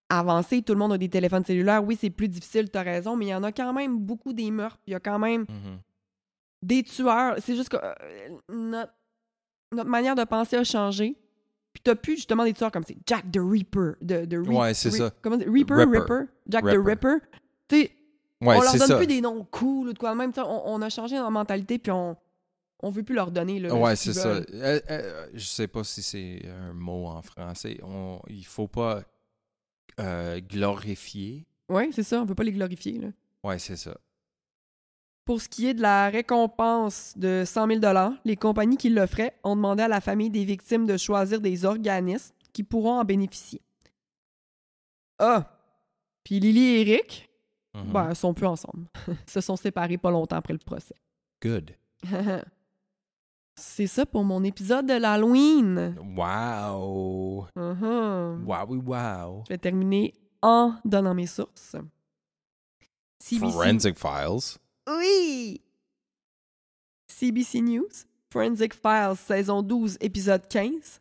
avancée. 0.08 0.62
Tout 0.62 0.72
le 0.74 0.78
monde 0.78 0.92
a 0.94 0.98
des 0.98 1.08
téléphones 1.08 1.44
cellulaires. 1.44 1.84
Oui, 1.84 1.96
c'est 2.00 2.10
plus 2.10 2.28
difficile, 2.28 2.70
t'as 2.70 2.82
raison, 2.82 3.16
mais 3.16 3.26
il 3.26 3.30
y 3.30 3.34
en 3.34 3.42
a 3.42 3.52
quand 3.52 3.72
même 3.72 3.98
beaucoup 3.98 4.32
des 4.32 4.50
meurtres. 4.50 4.78
Il 4.86 4.92
y 4.92 4.96
a 4.96 5.00
quand 5.00 5.18
même 5.18 5.42
Mhm. 5.48 5.78
des 6.62 6.82
tueurs. 6.82 7.36
C'est 7.40 7.56
juste 7.56 7.68
que 7.68 7.76
euh, 7.76 7.94
notre, 8.48 8.92
notre 9.72 9.90
manière 9.90 10.14
de 10.14 10.24
penser 10.24 10.56
a 10.56 10.64
changé. 10.64 11.16
T'as 11.84 11.94
plus 11.94 12.16
justement 12.16 12.44
des 12.44 12.52
tueurs 12.54 12.72
comme 12.72 12.82
c'est 12.86 12.96
Jack 13.06 13.30
the 13.30 13.38
Reaper. 13.38 13.94
De, 14.00 14.24
de 14.24 14.38
Re- 14.38 14.58
Ouais, 14.58 14.74
c'est 14.74 14.88
Re- 14.88 14.96
ça. 14.98 15.10
Comment? 15.22 15.36
Reaper, 15.36 15.74
Ripper. 15.76 15.98
Ripper. 15.98 16.20
Jack 16.48 16.64
the 16.64 16.78
Ripper. 16.82 17.16
Tu 17.68 17.76
sais, 17.82 17.92
Ouais, 18.40 18.56
on 18.58 18.60
leur 18.62 18.72
donne 18.76 18.88
ça. 18.88 18.96
plus 18.96 19.06
des 19.06 19.20
noms 19.20 19.46
cool 19.50 19.88
ou 19.88 19.92
de 19.92 19.98
quoi 19.98 20.14
même. 20.14 20.32
sais, 20.32 20.40
On, 20.40 20.68
on 20.74 20.82
a 20.82 20.88
changé 20.90 21.16
notre 21.16 21.30
mentalité, 21.30 21.78
puis 21.78 21.92
on, 21.92 22.16
on 22.80 22.90
veut 22.90 23.02
plus 23.02 23.14
leur 23.14 23.30
donner. 23.30 23.60
Là, 23.60 23.74
Ouais, 23.74 23.96
c'est 23.96 24.12
ça. 24.12 24.28
Euh, 24.28 24.44
euh, 24.90 25.26
je 25.32 25.44
sais 25.46 25.66
pas 25.68 25.84
si 25.84 26.02
c'est 26.02 26.42
un 26.48 26.72
mot 26.74 27.06
en 27.06 27.22
français. 27.22 27.78
On, 27.82 28.18
il 28.28 28.44
faut 28.44 28.66
pas 28.68 29.02
euh, 30.00 30.40
glorifier. 30.40 31.46
Ouais, 31.68 31.88
c'est 31.92 32.02
ça. 32.02 32.20
On 32.20 32.24
veut 32.24 32.34
pas 32.34 32.42
les 32.44 32.52
glorifier. 32.52 32.98
Là. 32.98 33.08
Ouais, 33.44 33.58
c'est 33.58 33.76
ça. 33.76 33.96
Pour 35.24 35.40
ce 35.40 35.48
qui 35.48 35.66
est 35.68 35.74
de 35.74 35.80
la 35.82 36.10
récompense 36.10 37.14
de 37.16 37.44
100 37.46 37.80
000 37.80 37.80
les 38.24 38.36
compagnies 38.36 38.76
qui 38.76 38.90
l'offraient 38.90 39.34
ont 39.42 39.56
demandé 39.56 39.82
à 39.82 39.88
la 39.88 40.00
famille 40.02 40.28
des 40.30 40.44
victimes 40.44 40.86
de 40.86 40.96
choisir 40.98 41.40
des 41.40 41.64
organismes 41.64 42.34
qui 42.52 42.62
pourront 42.62 42.98
en 43.00 43.04
bénéficier. 43.04 43.62
Ah! 45.18 45.50
Puis 46.24 46.40
Lily 46.40 46.60
et 46.66 46.80
Eric, 46.82 47.30
Mhm. 47.74 47.92
ben, 47.92 48.14
sont 48.14 48.34
plus 48.34 48.46
ensemble. 48.46 48.86
Se 49.26 49.40
sont 49.40 49.56
séparés 49.56 49.98
pas 49.98 50.10
longtemps 50.10 50.36
après 50.36 50.52
le 50.52 50.58
procès. 50.60 50.94
Good. 51.42 51.72
C'est 53.56 53.86
ça 53.86 54.04
pour 54.06 54.24
mon 54.24 54.42
épisode 54.44 54.86
de 54.86 54.94
l'Halloween. 54.94 55.96
Wow. 56.16 57.46
Mhm. 57.56 58.44
Wow, 58.46 58.74
wow. 58.84 59.42
Je 59.46 59.52
vais 59.54 59.58
terminer 59.58 60.14
en 60.42 60.74
donnant 60.84 61.14
mes 61.14 61.26
sources. 61.26 61.76
CBC. 63.20 63.52
Forensic 63.52 63.96
Files. 63.98 64.58
Oui! 64.88 65.60
CBC 67.08 67.62
News, 67.62 68.06
Forensic 68.30 68.74
Files, 68.74 69.18
saison 69.18 69.62
12, 69.62 69.98
épisode 70.00 70.48
15, 70.48 71.00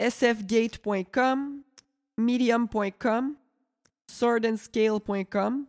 sfgate.com, 0.00 1.62
medium.com, 2.18 3.36
swordandscale.com, 4.06 5.66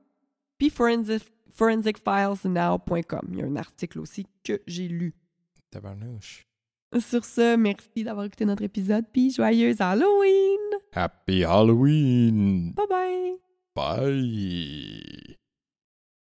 puis 0.58 0.70
forensic, 0.70 1.24
forensicfilesnow.com. 1.50 3.28
Il 3.32 3.38
y 3.38 3.42
a 3.42 3.46
un 3.46 3.56
article 3.56 4.00
aussi 4.00 4.28
que 4.44 4.62
j'ai 4.68 4.88
lu. 4.88 5.14
Tabarnouche. 5.72 6.46
Sur 7.00 7.24
ce, 7.24 7.56
merci 7.56 8.04
d'avoir 8.04 8.26
écouté 8.26 8.46
notre 8.46 8.64
épisode, 8.64 9.06
puis 9.14 9.32
joyeux 9.32 9.74
Halloween! 9.80 10.60
Happy 10.94 11.46
Halloween. 11.46 12.74
Bye 12.74 12.88
bye! 12.90 13.38
Bye. 13.74 15.21